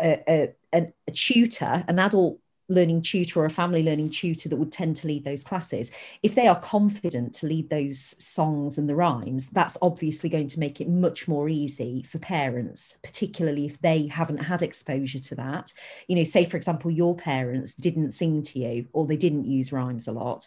a, 0.00 0.52
a, 0.74 0.92
a 1.06 1.10
tutor, 1.10 1.84
an 1.88 1.98
adult 1.98 2.38
learning 2.68 3.00
tutor 3.00 3.40
or 3.40 3.46
a 3.46 3.50
family 3.50 3.82
learning 3.82 4.10
tutor 4.10 4.48
that 4.48 4.56
would 4.56 4.70
tend 4.70 4.94
to 4.94 5.06
lead 5.06 5.24
those 5.24 5.42
classes, 5.42 5.90
if 6.22 6.34
they 6.34 6.46
are 6.46 6.60
confident 6.60 7.34
to 7.34 7.46
lead 7.46 7.70
those 7.70 8.14
songs 8.22 8.76
and 8.76 8.88
the 8.88 8.94
rhymes, 8.94 9.48
that's 9.48 9.78
obviously 9.80 10.28
going 10.28 10.46
to 10.46 10.60
make 10.60 10.80
it 10.80 10.88
much 10.88 11.26
more 11.26 11.48
easy 11.48 12.02
for 12.02 12.18
parents, 12.18 12.98
particularly 13.02 13.64
if 13.64 13.80
they 13.80 14.06
haven't 14.06 14.38
had 14.38 14.62
exposure 14.62 15.18
to 15.18 15.34
that. 15.34 15.72
You 16.08 16.16
know, 16.16 16.24
say, 16.24 16.44
for 16.44 16.56
example, 16.56 16.90
your 16.90 17.16
parents 17.16 17.74
didn't 17.74 18.12
sing 18.12 18.42
to 18.42 18.58
you 18.58 18.86
or 18.92 19.06
they 19.06 19.16
didn't 19.16 19.46
use 19.46 19.72
rhymes 19.72 20.06
a 20.06 20.12
lot 20.12 20.46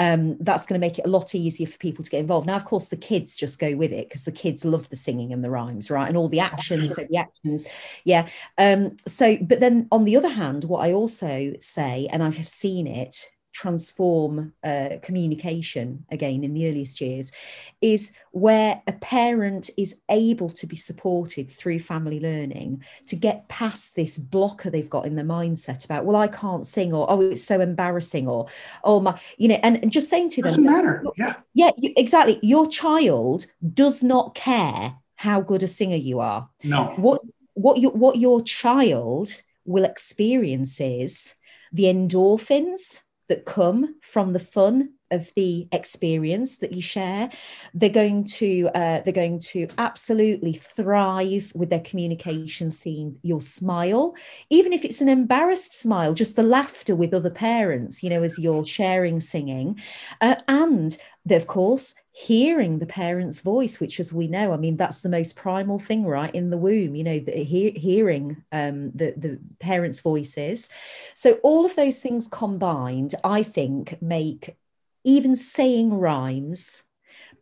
um, 0.00 0.38
that's 0.40 0.64
going 0.64 0.80
to 0.80 0.84
make 0.84 0.98
it 0.98 1.04
a 1.04 1.10
lot 1.10 1.34
easier 1.34 1.66
for 1.66 1.76
people 1.76 2.02
to 2.02 2.10
get 2.10 2.20
involved. 2.20 2.46
Now, 2.46 2.56
of 2.56 2.64
course, 2.64 2.88
the 2.88 2.96
kids 2.96 3.36
just 3.36 3.58
go 3.58 3.76
with 3.76 3.92
it 3.92 4.08
because 4.08 4.24
the 4.24 4.32
kids 4.32 4.64
love 4.64 4.88
the 4.88 4.96
singing 4.96 5.30
and 5.30 5.44
the 5.44 5.50
rhymes, 5.50 5.90
right? 5.90 6.08
And 6.08 6.16
all 6.16 6.30
the 6.30 6.40
actions, 6.40 6.94
so 6.94 7.04
the 7.10 7.18
actions, 7.18 7.66
yeah. 8.04 8.26
Um, 8.56 8.96
so, 9.06 9.36
but 9.42 9.60
then 9.60 9.88
on 9.92 10.04
the 10.04 10.16
other 10.16 10.30
hand, 10.30 10.64
what 10.64 10.88
I 10.88 10.94
also 10.94 11.52
say, 11.60 12.08
and 12.10 12.22
I 12.22 12.30
have 12.30 12.48
seen 12.48 12.86
it 12.86 13.28
transform 13.52 14.52
uh, 14.64 14.90
communication 15.02 16.04
again 16.10 16.44
in 16.44 16.54
the 16.54 16.68
earliest 16.68 17.00
years 17.00 17.32
is 17.80 18.12
where 18.30 18.80
a 18.86 18.92
parent 18.92 19.70
is 19.76 20.00
able 20.08 20.50
to 20.50 20.66
be 20.66 20.76
supported 20.76 21.50
through 21.50 21.78
family 21.78 22.20
learning 22.20 22.82
to 23.06 23.16
get 23.16 23.48
past 23.48 23.94
this 23.94 24.16
blocker 24.16 24.70
they've 24.70 24.90
got 24.90 25.06
in 25.06 25.16
their 25.16 25.24
mindset 25.24 25.84
about 25.84 26.04
well 26.04 26.16
i 26.16 26.28
can't 26.28 26.66
sing 26.66 26.92
or 26.94 27.10
oh 27.10 27.20
it's 27.20 27.42
so 27.42 27.60
embarrassing 27.60 28.28
or 28.28 28.46
oh 28.84 29.00
my 29.00 29.18
you 29.36 29.48
know 29.48 29.58
and, 29.62 29.82
and 29.82 29.90
just 29.90 30.08
saying 30.08 30.28
to 30.28 30.42
doesn't 30.42 30.62
them 30.62 30.72
matter 30.72 31.02
yeah. 31.16 31.34
Yeah 31.54 31.70
exactly. 31.96 32.38
Your 32.42 32.66
child 32.66 33.46
does 33.74 34.02
not 34.02 34.34
care 34.34 34.94
how 35.16 35.40
good 35.40 35.62
a 35.62 35.68
singer 35.68 35.96
you 35.96 36.20
are. 36.20 36.48
No. 36.64 36.94
What 36.96 37.22
what 37.54 37.78
your 37.78 37.92
what 37.92 38.16
your 38.16 38.42
child 38.42 39.30
will 39.64 39.84
experience 39.84 40.80
is 40.80 41.34
the 41.72 41.84
endorphins 41.84 43.00
that 43.30 43.46
come 43.46 43.96
from 44.02 44.32
the 44.32 44.38
fun 44.38 44.90
of 45.10 45.32
the 45.34 45.68
experience 45.72 46.58
that 46.58 46.72
you 46.72 46.80
share. 46.82 47.30
They're 47.74 47.90
going 47.90 48.24
to 48.24 48.68
uh, 48.74 49.00
they're 49.00 49.12
going 49.12 49.38
to 49.50 49.68
absolutely 49.78 50.54
thrive 50.54 51.52
with 51.54 51.70
their 51.70 51.80
communication 51.80 52.70
seeing 52.70 53.18
your 53.22 53.40
smile. 53.40 54.14
Even 54.50 54.72
if 54.72 54.84
it's 54.84 55.00
an 55.00 55.08
embarrassed 55.08 55.78
smile 55.78 56.14
just 56.14 56.36
the 56.36 56.42
laughter 56.42 56.94
with 56.94 57.14
other 57.14 57.30
parents 57.30 58.02
you 58.02 58.10
know 58.10 58.22
as 58.22 58.38
you're 58.38 58.64
sharing 58.64 59.20
singing. 59.20 59.80
Uh, 60.20 60.36
and 60.48 60.96
of 61.30 61.46
course 61.46 61.94
hearing 62.12 62.78
the 62.78 62.86
parent's 62.86 63.40
voice 63.40 63.78
which 63.78 64.00
as 64.00 64.12
we 64.12 64.26
know 64.26 64.52
i 64.52 64.56
mean 64.56 64.76
that's 64.76 65.00
the 65.00 65.08
most 65.08 65.36
primal 65.36 65.78
thing 65.78 66.04
right 66.04 66.34
in 66.34 66.50
the 66.50 66.56
womb 66.56 66.94
you 66.94 67.04
know 67.04 67.18
the, 67.18 67.32
he, 67.32 67.70
hearing 67.70 68.42
um, 68.52 68.90
the, 68.92 69.14
the 69.16 69.38
parents 69.58 70.00
voices. 70.00 70.68
So 71.14 71.34
all 71.42 71.64
of 71.64 71.76
those 71.76 72.00
things 72.00 72.28
combined 72.28 73.14
i 73.22 73.42
think 73.42 74.00
make 74.02 74.56
even 75.04 75.36
saying 75.36 75.94
rhymes 75.94 76.82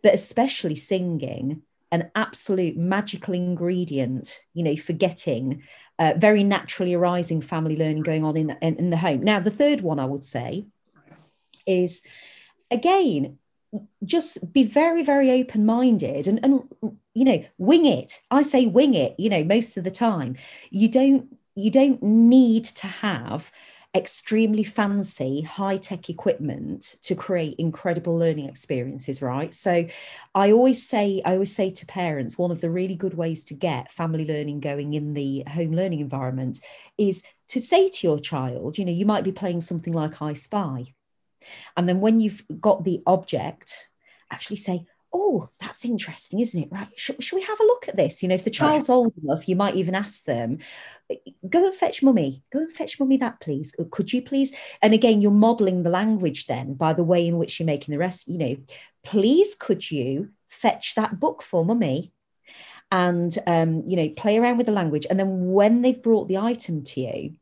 but 0.03 0.15
especially 0.15 0.77
singing 0.77 1.63
an 1.91 2.11
absolute 2.15 2.77
magical 2.77 3.35
ingredient 3.35 4.41
you 4.55 4.63
know 4.63 4.77
for 4.77 4.93
getting 4.93 5.63
uh, 5.99 6.15
very 6.17 6.45
naturally 6.45 6.95
arising 6.95 7.43
family 7.43 7.77
learning 7.77 8.03
going 8.03 8.25
on 8.25 8.37
in, 8.37 8.57
in, 8.63 8.77
in 8.77 8.91
the 8.91 8.97
home. 8.97 9.23
Now 9.23 9.41
the 9.41 9.51
third 9.51 9.81
one 9.81 9.99
i 9.99 10.05
would 10.05 10.25
say 10.25 10.67
is 11.67 12.03
again 12.71 13.39
just 14.05 14.53
be 14.53 14.65
very 14.65 15.03
very 15.03 15.31
open 15.31 15.67
minded 15.67 16.27
and 16.27 16.41
and 16.43 16.63
you 17.15 17.25
know 17.25 17.45
wing 17.59 17.87
it. 17.87 18.21
I 18.31 18.43
say 18.43 18.67
wing 18.67 18.95
it 18.95 19.15
you 19.19 19.29
know 19.29 19.45
most 19.45 19.77
of 19.77 19.85
the 19.85 19.91
time. 19.91 20.37
You 20.71 20.89
don't 20.89 21.37
you 21.55 21.71
don't 21.71 22.03
need 22.03 22.65
to 22.65 22.87
have 22.87 23.51
extremely 23.95 24.63
fancy 24.63 25.41
high 25.41 25.79
tech 25.79 26.11
equipment 26.11 26.97
to 27.03 27.15
create 27.15 27.57
incredible 27.59 28.17
learning 28.17 28.47
experiences 28.47 29.23
right? 29.23 29.55
So 29.55 29.87
i 30.35 30.53
always 30.53 30.87
say 30.87 31.23
i 31.25 31.33
always 31.33 31.55
say 31.55 31.71
to 31.71 31.87
parents 31.87 32.37
one 32.37 32.51
of 32.51 32.61
the 32.61 32.71
really 32.71 32.95
good 32.95 33.15
ways 33.15 33.45
to 33.47 33.55
get 33.55 33.93
family 33.93 34.27
learning 34.27 34.61
going 34.61 34.95
in 34.95 35.15
the 35.15 35.43
home 35.49 35.73
learning 35.73 36.01
environment 36.01 36.61
is 36.99 37.23
to 37.49 37.61
say 37.61 37.89
to 37.89 38.07
your 38.07 38.21
child 38.21 38.77
you 38.77 38.85
know 38.85 38.93
you 38.93 39.07
might 39.07 39.25
be 39.25 39.33
playing 39.33 39.61
something 39.61 39.93
like 39.93 40.21
i 40.21 40.35
spy. 40.35 40.95
And 41.77 41.89
then 41.89 42.01
when 42.01 42.21
you've 42.21 42.45
got 42.61 42.85
the 42.85 43.03
object, 43.07 43.89
actually 44.31 44.57
say, 44.57 44.87
oh, 45.13 45.49
that's 45.61 45.85
interesting, 45.85 46.41
isn't 46.41 46.65
it? 46.65 46.69
Right. 46.71 46.89
Should, 46.97 47.23
should, 47.23 47.37
we 47.37 47.43
have 47.43 47.61
a 47.61 47.65
look 47.65 47.89
at 47.89 47.97
this? 47.97 48.23
You 48.23 48.29
know, 48.29 48.35
if 48.35 48.45
the 48.45 48.51
child's 48.51 48.89
old 48.89 49.13
enough, 49.23 49.49
you 49.49 49.57
might 49.57 49.75
even 49.75 49.95
ask 49.95 50.25
them, 50.25 50.59
go 51.49 51.67
and 51.67 51.75
fetch 51.75 52.03
mummy, 52.03 52.43
go 52.53 52.61
and 52.61 52.73
fetch 52.73 53.01
mummy 53.01 53.17
that, 53.19 53.41
please. 53.41 53.75
Could 53.91 54.13
you 54.13 54.23
please? 54.23 54.55
And 54.83 54.95
again, 54.95 55.23
you're 55.23 55.31
modeling 55.31 55.83
the 55.83 55.91
language 55.91 56.47
then 56.47 56.75
by 56.75 56.93
the 56.93 57.05
way 57.05 57.27
in 57.27 57.39
which 57.39 57.59
you're 57.59 57.67
making 57.67 57.93
the 57.93 57.99
rest, 57.99 58.29
you 58.29 58.39
know, 58.39 58.57
please 59.03 59.55
could 59.55 59.91
you 59.91 60.31
fetch 60.49 60.95
that 60.95 61.19
book 61.19 61.43
for 61.43 61.65
mummy? 61.65 62.13
And, 62.91 63.37
um, 63.47 63.85
you 63.87 63.97
know, 63.97 64.09
play 64.09 64.39
around 64.39 64.57
with 64.57 64.67
the 64.67 64.73
language. 64.73 65.07
And 65.09 65.21
then 65.21 65.53
when 65.53 65.83
they've 65.83 66.03
brought 66.03 66.29
the 66.29 66.39
item 66.39 66.85
to 66.85 67.01
you, 67.03 67.35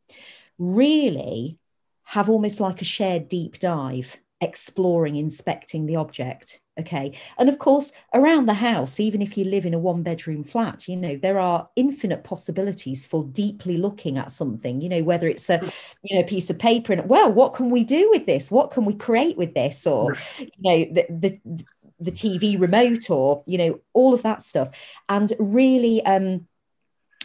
really 0.59 1.59
have 2.03 2.29
almost 2.29 2.59
like 2.59 2.83
a 2.83 2.85
shared 2.85 3.29
deep 3.29 3.59
dive 3.59 4.19
exploring 4.41 5.17
inspecting 5.17 5.87
the 5.87 5.97
object 5.97 6.61
okay? 6.79 7.13
And 7.39 7.49
of 7.49 7.59
course 7.59 7.93
around 8.15 8.47
the 8.47 8.55
house 8.55 9.01
even 9.01 9.23
if 9.23 9.37
you 9.37 9.45
live 9.45 9.67
in 9.67 9.75
a 9.75 9.79
one 9.79 10.03
bedroom 10.03 10.45
flat 10.45 10.89
you 10.89 10.97
know 10.97 11.17
there 11.17 11.39
are 11.39 11.69
infinite 11.77 12.25
possibilities 12.25 13.07
for 13.07 13.25
deeply 13.25 13.77
looking 13.77 14.19
at 14.19 14.31
something 14.31 14.81
you 14.81 14.89
know 14.89 15.03
whether 15.03 15.29
it's 15.29 15.49
a 15.51 15.61
you 16.03 16.17
know 16.17 16.23
piece 16.23 16.51
of 16.51 16.59
paper 16.59 16.93
and 16.93 17.09
well 17.09 17.33
what 17.33 17.55
can 17.55 17.71
we 17.71 17.85
do 17.85 18.11
with 18.11 18.27
this? 18.27 18.51
What 18.51 18.71
can 18.71 18.85
we 18.85 18.95
create 18.95 19.37
with 19.37 19.55
this? 19.55 19.87
Or 19.87 20.15
you 20.39 20.49
know 20.59 20.85
the, 20.93 21.07
the 21.09 21.65
the 21.99 22.13
tv 22.13 22.61
remote 22.61 23.09
or 23.09 23.43
you 23.47 23.57
know 23.57 23.81
all 23.93 24.13
of 24.15 24.23
that 24.23 24.43
stuff. 24.43 24.99
And 25.09 25.33
really 25.39 26.05
um 26.05 26.47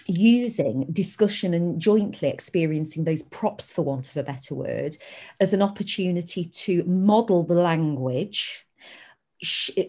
using 0.08 0.86
discussion 0.92 1.54
and 1.54 1.80
jointly 1.80 2.28
experiencing 2.30 3.04
those 3.04 3.22
props, 3.24 3.72
for 3.72 3.84
want 3.84 4.10
of 4.10 4.18
a 4.18 4.24
better 4.24 4.56
word, 4.56 4.98
as 5.40 5.54
an 5.54 5.62
opportunity 5.62 6.46
to 6.46 6.84
model 6.84 7.44
the 7.44 7.54
language. 7.54 8.66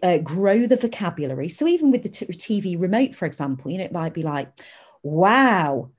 Uh, 0.03 0.19
grow 0.19 0.67
the 0.67 0.77
vocabulary. 0.77 1.49
So, 1.49 1.67
even 1.67 1.91
with 1.91 2.03
the 2.03 2.09
t- 2.09 2.27
TV 2.27 2.81
remote, 2.81 3.15
for 3.15 3.27
example, 3.27 3.71
you 3.71 3.79
know, 3.79 3.85
it 3.85 3.93
might 3.93 4.15
be 4.15 4.23
like, 4.23 4.51
wow, 5.03 5.91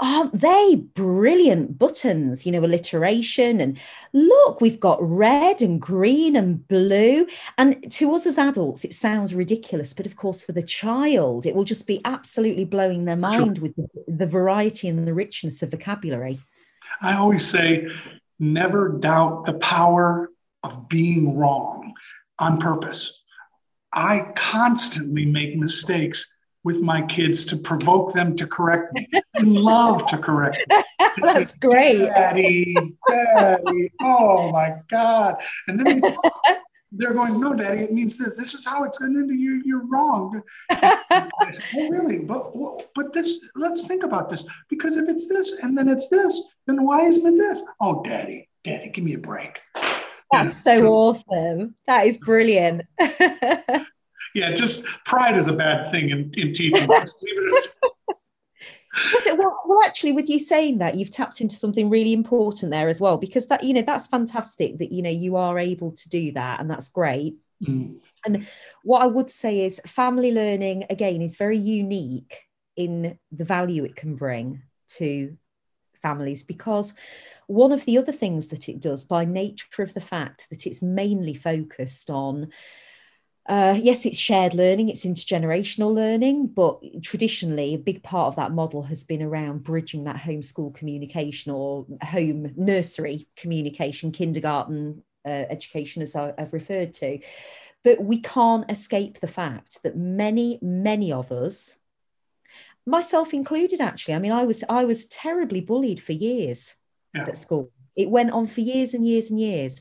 aren't 0.00 0.40
they 0.40 0.76
brilliant 0.94 1.76
buttons 1.76 2.46
you 2.46 2.52
know 2.52 2.64
alliteration 2.64 3.60
and 3.60 3.78
look 4.12 4.60
we've 4.60 4.78
got 4.78 4.98
red 5.00 5.60
and 5.60 5.80
green 5.80 6.36
and 6.36 6.66
blue 6.68 7.26
and 7.56 7.90
to 7.90 8.14
us 8.14 8.26
as 8.26 8.38
adults 8.38 8.84
it 8.84 8.94
sounds 8.94 9.34
ridiculous 9.34 9.92
but 9.92 10.06
of 10.06 10.16
course 10.16 10.42
for 10.42 10.52
the 10.52 10.62
child 10.62 11.46
it 11.46 11.54
will 11.54 11.64
just 11.64 11.86
be 11.86 12.00
absolutely 12.04 12.64
blowing 12.64 13.04
their 13.04 13.16
mind 13.16 13.58
sure. 13.58 13.72
with 13.76 13.90
the 14.06 14.26
variety 14.26 14.86
and 14.86 15.06
the 15.06 15.14
richness 15.14 15.62
of 15.62 15.70
vocabulary 15.70 16.38
i 17.00 17.14
always 17.14 17.46
say 17.46 17.88
never 18.38 18.90
doubt 18.90 19.44
the 19.44 19.54
power 19.54 20.30
of 20.62 20.88
being 20.88 21.36
wrong 21.36 21.92
on 22.38 22.58
purpose 22.58 23.22
i 23.92 24.20
constantly 24.34 25.24
make 25.24 25.56
mistakes 25.56 26.26
with 26.64 26.82
my 26.82 27.02
kids 27.02 27.44
to 27.46 27.56
provoke 27.56 28.12
them 28.12 28.36
to 28.36 28.46
correct 28.46 28.92
me. 28.92 29.06
I 29.14 29.40
love 29.42 30.06
to 30.08 30.18
correct 30.18 30.58
me. 30.68 30.82
That's 31.22 31.52
great. 31.56 31.98
Daddy, 32.08 32.76
daddy, 33.08 33.90
oh 34.02 34.52
my 34.52 34.74
God. 34.90 35.40
And 35.66 35.80
then 35.80 36.00
they, 36.00 36.16
they're 36.92 37.14
going, 37.14 37.40
no, 37.40 37.54
daddy, 37.54 37.84
it 37.84 37.92
means 37.92 38.18
this. 38.18 38.36
This 38.36 38.54
is 38.54 38.64
how 38.66 38.84
it's 38.84 38.98
going 38.98 39.14
to 39.14 39.34
you. 39.34 39.62
You're 39.64 39.86
wrong. 39.86 40.42
Oh, 40.70 41.88
really? 41.88 42.18
But, 42.18 42.52
but 42.94 43.12
this, 43.12 43.38
let's 43.54 43.86
think 43.86 44.04
about 44.04 44.28
this. 44.28 44.44
Because 44.68 44.96
if 44.96 45.08
it's 45.08 45.26
this 45.26 45.52
and 45.62 45.76
then 45.76 45.88
it's 45.88 46.08
this, 46.08 46.42
then 46.66 46.84
why 46.84 47.06
isn't 47.06 47.26
it 47.26 47.38
this? 47.38 47.62
Oh, 47.80 48.02
daddy, 48.02 48.48
daddy, 48.62 48.90
give 48.90 49.04
me 49.04 49.14
a 49.14 49.18
break. 49.18 49.60
That's 50.30 50.62
so 50.62 50.88
awesome. 50.88 51.74
That 51.86 52.06
is 52.06 52.18
brilliant 52.18 52.82
yeah, 54.34 54.52
just 54.52 54.84
pride 55.04 55.36
is 55.36 55.48
a 55.48 55.52
bad 55.52 55.90
thing 55.90 56.10
in, 56.10 56.32
in 56.36 56.52
teaching. 56.52 56.86
well, 56.86 57.04
well, 59.66 59.82
actually, 59.84 60.12
with 60.12 60.28
you 60.28 60.38
saying 60.38 60.78
that, 60.78 60.94
you've 60.94 61.10
tapped 61.10 61.40
into 61.40 61.56
something 61.56 61.90
really 61.90 62.12
important 62.12 62.70
there 62.70 62.88
as 62.88 63.00
well, 63.00 63.16
because 63.16 63.48
that 63.48 63.64
you 63.64 63.74
know 63.74 63.82
that's 63.82 64.06
fantastic 64.06 64.78
that 64.78 64.92
you 64.92 65.02
know 65.02 65.10
you 65.10 65.36
are 65.36 65.58
able 65.58 65.92
to 65.92 66.08
do 66.08 66.32
that, 66.32 66.60
and 66.60 66.70
that's 66.70 66.88
great. 66.88 67.36
Mm. 67.64 67.96
And 68.24 68.46
what 68.82 69.02
I 69.02 69.06
would 69.06 69.30
say 69.30 69.64
is, 69.64 69.80
family 69.86 70.32
learning 70.32 70.84
again 70.90 71.22
is 71.22 71.36
very 71.36 71.58
unique 71.58 72.42
in 72.76 73.18
the 73.32 73.44
value 73.44 73.84
it 73.84 73.96
can 73.96 74.14
bring 74.14 74.62
to 74.96 75.36
families 76.00 76.42
because 76.42 76.94
one 77.46 77.72
of 77.72 77.84
the 77.84 77.98
other 77.98 78.12
things 78.12 78.48
that 78.48 78.68
it 78.68 78.80
does, 78.80 79.04
by 79.04 79.24
nature 79.24 79.82
of 79.82 79.94
the 79.94 80.00
fact 80.00 80.46
that 80.50 80.66
it's 80.66 80.82
mainly 80.82 81.34
focused 81.34 82.10
on 82.10 82.50
uh, 83.48 83.78
yes, 83.80 84.04
it's 84.04 84.18
shared 84.18 84.52
learning, 84.52 84.90
it's 84.90 85.06
intergenerational 85.06 85.92
learning, 85.92 86.48
but 86.48 86.80
traditionally, 87.02 87.72
a 87.72 87.78
big 87.78 88.02
part 88.02 88.28
of 88.28 88.36
that 88.36 88.52
model 88.52 88.82
has 88.82 89.04
been 89.04 89.22
around 89.22 89.64
bridging 89.64 90.04
that 90.04 90.16
homeschool 90.16 90.74
communication 90.74 91.50
or 91.50 91.86
home 92.02 92.52
nursery 92.56 93.26
communication, 93.36 94.12
kindergarten 94.12 95.02
uh, 95.24 95.46
education, 95.48 96.02
as 96.02 96.14
I, 96.14 96.34
I've 96.36 96.52
referred 96.52 96.92
to. 96.94 97.20
But 97.84 98.04
we 98.04 98.20
can't 98.20 98.70
escape 98.70 99.18
the 99.18 99.26
fact 99.26 99.82
that 99.82 99.96
many, 99.96 100.58
many 100.60 101.10
of 101.10 101.32
us, 101.32 101.74
myself 102.88 103.34
included, 103.34 103.80
actually, 103.80 104.14
I 104.14 104.18
mean, 104.18 104.32
I 104.32 104.44
was 104.44 104.64
I 104.68 104.84
was 104.84 105.06
terribly 105.06 105.60
bullied 105.60 106.02
for 106.02 106.12
years 106.12 106.74
yeah. 107.14 107.26
at 107.26 107.36
school. 107.36 107.70
It 107.96 108.10
went 108.10 108.30
on 108.30 108.46
for 108.46 108.60
years 108.60 108.94
and 108.94 109.06
years 109.06 109.30
and 109.30 109.40
years. 109.40 109.80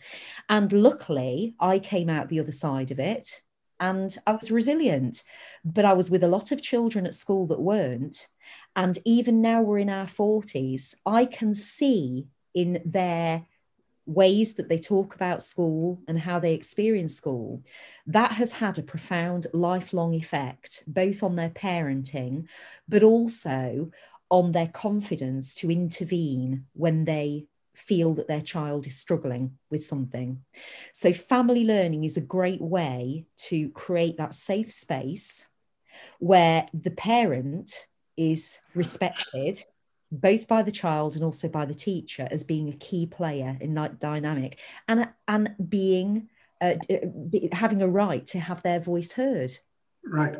And 0.49 0.71
luckily, 0.73 1.55
I 1.59 1.79
came 1.79 2.09
out 2.09 2.29
the 2.29 2.39
other 2.39 2.51
side 2.51 2.91
of 2.91 2.99
it 2.99 3.41
and 3.79 4.15
I 4.25 4.31
was 4.31 4.51
resilient. 4.51 5.23
But 5.63 5.85
I 5.85 5.93
was 5.93 6.09
with 6.09 6.23
a 6.23 6.27
lot 6.27 6.51
of 6.51 6.61
children 6.61 7.05
at 7.05 7.13
school 7.13 7.47
that 7.47 7.61
weren't. 7.61 8.27
And 8.75 8.97
even 9.05 9.41
now 9.41 9.61
we're 9.61 9.79
in 9.79 9.89
our 9.89 10.05
40s, 10.05 10.95
I 11.05 11.25
can 11.25 11.53
see 11.53 12.27
in 12.53 12.81
their 12.85 13.45
ways 14.07 14.55
that 14.55 14.69
they 14.69 14.79
talk 14.79 15.13
about 15.13 15.43
school 15.43 15.99
and 16.07 16.17
how 16.17 16.39
they 16.39 16.53
experience 16.53 17.13
school, 17.13 17.61
that 18.07 18.31
has 18.31 18.51
had 18.53 18.79
a 18.79 18.83
profound 18.83 19.45
lifelong 19.53 20.13
effect, 20.13 20.83
both 20.87 21.21
on 21.21 21.35
their 21.35 21.49
parenting, 21.49 22.45
but 22.87 23.03
also 23.03 23.91
on 24.31 24.51
their 24.51 24.67
confidence 24.67 25.53
to 25.53 25.69
intervene 25.69 26.65
when 26.73 27.05
they 27.05 27.45
feel 27.75 28.13
that 28.15 28.27
their 28.27 28.41
child 28.41 28.87
is 28.87 28.97
struggling 28.97 29.57
with 29.69 29.83
something. 29.83 30.41
So, 30.93 31.13
family 31.13 31.63
learning 31.63 32.05
is 32.05 32.17
a 32.17 32.21
great 32.21 32.61
way 32.61 33.25
to 33.49 33.69
create 33.69 34.17
that 34.17 34.33
safe 34.33 34.71
space 34.71 35.45
where 36.19 36.67
the 36.73 36.91
parent 36.91 37.87
is 38.15 38.57
respected 38.73 39.59
both 40.11 40.47
by 40.47 40.63
the 40.63 40.71
child 40.71 41.15
and 41.15 41.23
also 41.23 41.47
by 41.47 41.65
the 41.65 41.75
teacher 41.75 42.27
as 42.31 42.43
being 42.43 42.69
a 42.69 42.77
key 42.77 43.05
player 43.05 43.57
in 43.59 43.73
that 43.73 43.99
dynamic 43.99 44.59
and 44.87 45.07
and 45.27 45.55
being 45.69 46.29
uh, 46.61 46.75
having 47.51 47.81
a 47.81 47.87
right 47.87 48.25
to 48.25 48.39
have 48.39 48.61
their 48.63 48.79
voice 48.79 49.11
heard 49.11 49.51
right 50.05 50.37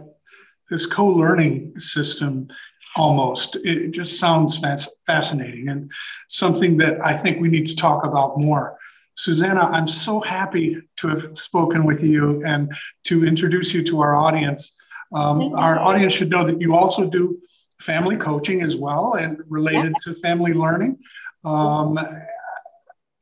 this 0.69 0.85
co-learning 0.85 1.79
system 1.79 2.49
almost. 2.95 3.55
It 3.63 3.91
just 3.91 4.19
sounds 4.19 4.61
fascinating 5.05 5.69
and 5.69 5.91
something 6.29 6.77
that 6.77 7.03
I 7.05 7.15
think 7.15 7.39
we 7.39 7.47
need 7.47 7.67
to 7.67 7.75
talk 7.75 8.05
about 8.05 8.39
more. 8.39 8.77
Susannah, 9.15 9.65
I'm 9.65 9.87
so 9.87 10.19
happy 10.21 10.77
to 10.97 11.07
have 11.07 11.37
spoken 11.37 11.85
with 11.85 12.03
you 12.03 12.43
and 12.45 12.73
to 13.05 13.25
introduce 13.25 13.73
you 13.73 13.83
to 13.83 14.01
our 14.01 14.15
audience. 14.15 14.73
Um, 15.13 15.53
our 15.55 15.79
audience 15.79 16.13
should 16.13 16.29
know 16.29 16.45
that 16.45 16.59
you 16.59 16.75
also 16.75 17.09
do 17.09 17.39
family 17.79 18.17
coaching 18.17 18.61
as 18.61 18.75
well 18.75 19.13
and 19.13 19.39
related 19.47 19.93
yeah. 20.05 20.13
to 20.13 20.19
family 20.19 20.53
learning. 20.53 20.97
Um, 21.43 21.99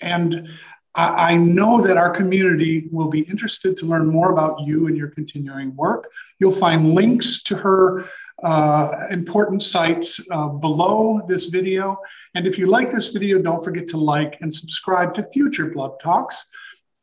and 0.02 0.50
I, 0.96 1.32
I 1.32 1.36
know 1.36 1.82
that 1.82 1.98
our 1.98 2.10
community 2.10 2.88
will 2.92 3.10
be 3.10 3.22
interested 3.22 3.78
to 3.78 3.86
learn 3.86 4.08
more 4.08 4.32
about 4.32 4.62
you 4.62 4.88
and 4.88 4.98
your 4.98 5.10
continuing 5.10 5.76
work. 5.76 6.12
You'll 6.40 6.52
find 6.52 6.94
links 6.94 7.44
to 7.44 7.56
her 7.58 8.06
uh, 8.44 9.08
important 9.10 9.64
sites 9.64 10.20
uh, 10.32 10.48
below 10.48 11.22
this 11.28 11.46
video. 11.46 11.98
And 12.34 12.48
if 12.48 12.58
you 12.58 12.68
like 12.68 12.92
this 12.92 13.14
video, 13.14 13.42
don't 13.42 13.64
forget 13.64 13.88
to 13.88 13.98
like 13.98 14.38
and 14.42 14.54
subscribe 14.54 15.14
to 15.16 15.24
future 15.24 15.68
Blub 15.68 16.00
Talks. 16.02 16.46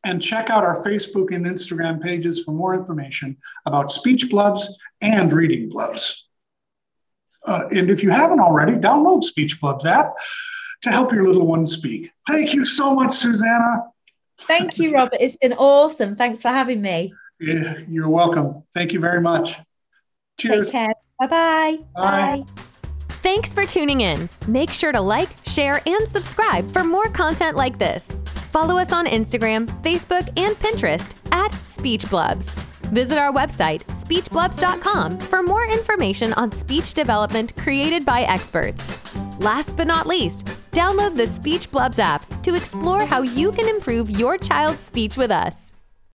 And 0.04 0.20
check 0.20 0.50
out 0.50 0.64
our 0.64 0.82
Facebook 0.82 1.32
and 1.32 1.46
Instagram 1.46 2.02
pages 2.02 2.42
for 2.42 2.50
more 2.50 2.74
information 2.74 3.36
about 3.66 3.92
speech 3.92 4.28
blubs 4.28 4.76
and 5.00 5.32
reading 5.32 5.68
blubs. 5.68 6.26
Uh, 7.46 7.66
and 7.72 7.90
if 7.90 8.02
you 8.02 8.10
haven't 8.10 8.40
already, 8.40 8.74
download 8.74 9.24
Speech 9.24 9.60
Blubs 9.60 9.84
app 9.84 10.14
to 10.82 10.90
help 10.90 11.12
your 11.12 11.24
little 11.24 11.46
one 11.46 11.66
speak. 11.66 12.10
Thank 12.28 12.54
you 12.54 12.64
so 12.64 12.94
much, 12.94 13.14
Susannah. 13.14 13.84
Thank 14.38 14.78
you, 14.78 14.92
Robert. 14.92 15.18
It's 15.20 15.36
been 15.36 15.52
awesome. 15.52 16.16
Thanks 16.16 16.42
for 16.42 16.48
having 16.48 16.80
me. 16.80 17.12
Yeah, 17.40 17.78
you're 17.88 18.08
welcome. 18.08 18.62
Thank 18.74 18.92
you 18.92 19.00
very 19.00 19.20
much. 19.20 19.56
Cheers. 20.38 20.66
Take 20.66 20.72
care. 20.72 20.94
Bye-bye. 21.20 21.78
Bye. 21.94 22.44
Bye. 22.44 22.44
Thanks 23.08 23.54
for 23.54 23.64
tuning 23.64 24.00
in. 24.00 24.28
Make 24.48 24.70
sure 24.70 24.90
to 24.90 25.00
like, 25.00 25.28
share, 25.46 25.80
and 25.86 26.08
subscribe 26.08 26.70
for 26.72 26.82
more 26.82 27.08
content 27.08 27.56
like 27.56 27.78
this. 27.78 28.10
Follow 28.50 28.78
us 28.78 28.92
on 28.92 29.06
Instagram, 29.06 29.66
Facebook, 29.82 30.28
and 30.36 30.56
Pinterest 30.56 31.10
at 31.30 31.52
SpeechBlubs. 31.52 32.71
Visit 32.92 33.16
our 33.16 33.32
website, 33.32 33.82
speechblubs.com, 33.96 35.18
for 35.18 35.42
more 35.42 35.66
information 35.66 36.34
on 36.34 36.52
speech 36.52 36.92
development 36.92 37.56
created 37.56 38.04
by 38.04 38.22
experts. 38.22 38.94
Last 39.38 39.78
but 39.78 39.86
not 39.86 40.06
least, 40.06 40.44
download 40.72 41.16
the 41.16 41.26
Speech 41.26 41.70
Blubs 41.70 41.98
app 41.98 42.22
to 42.42 42.54
explore 42.54 43.04
how 43.04 43.22
you 43.22 43.50
can 43.50 43.66
improve 43.66 44.10
your 44.10 44.36
child's 44.36 44.82
speech 44.82 45.16
with 45.16 45.30
us. 45.30 45.71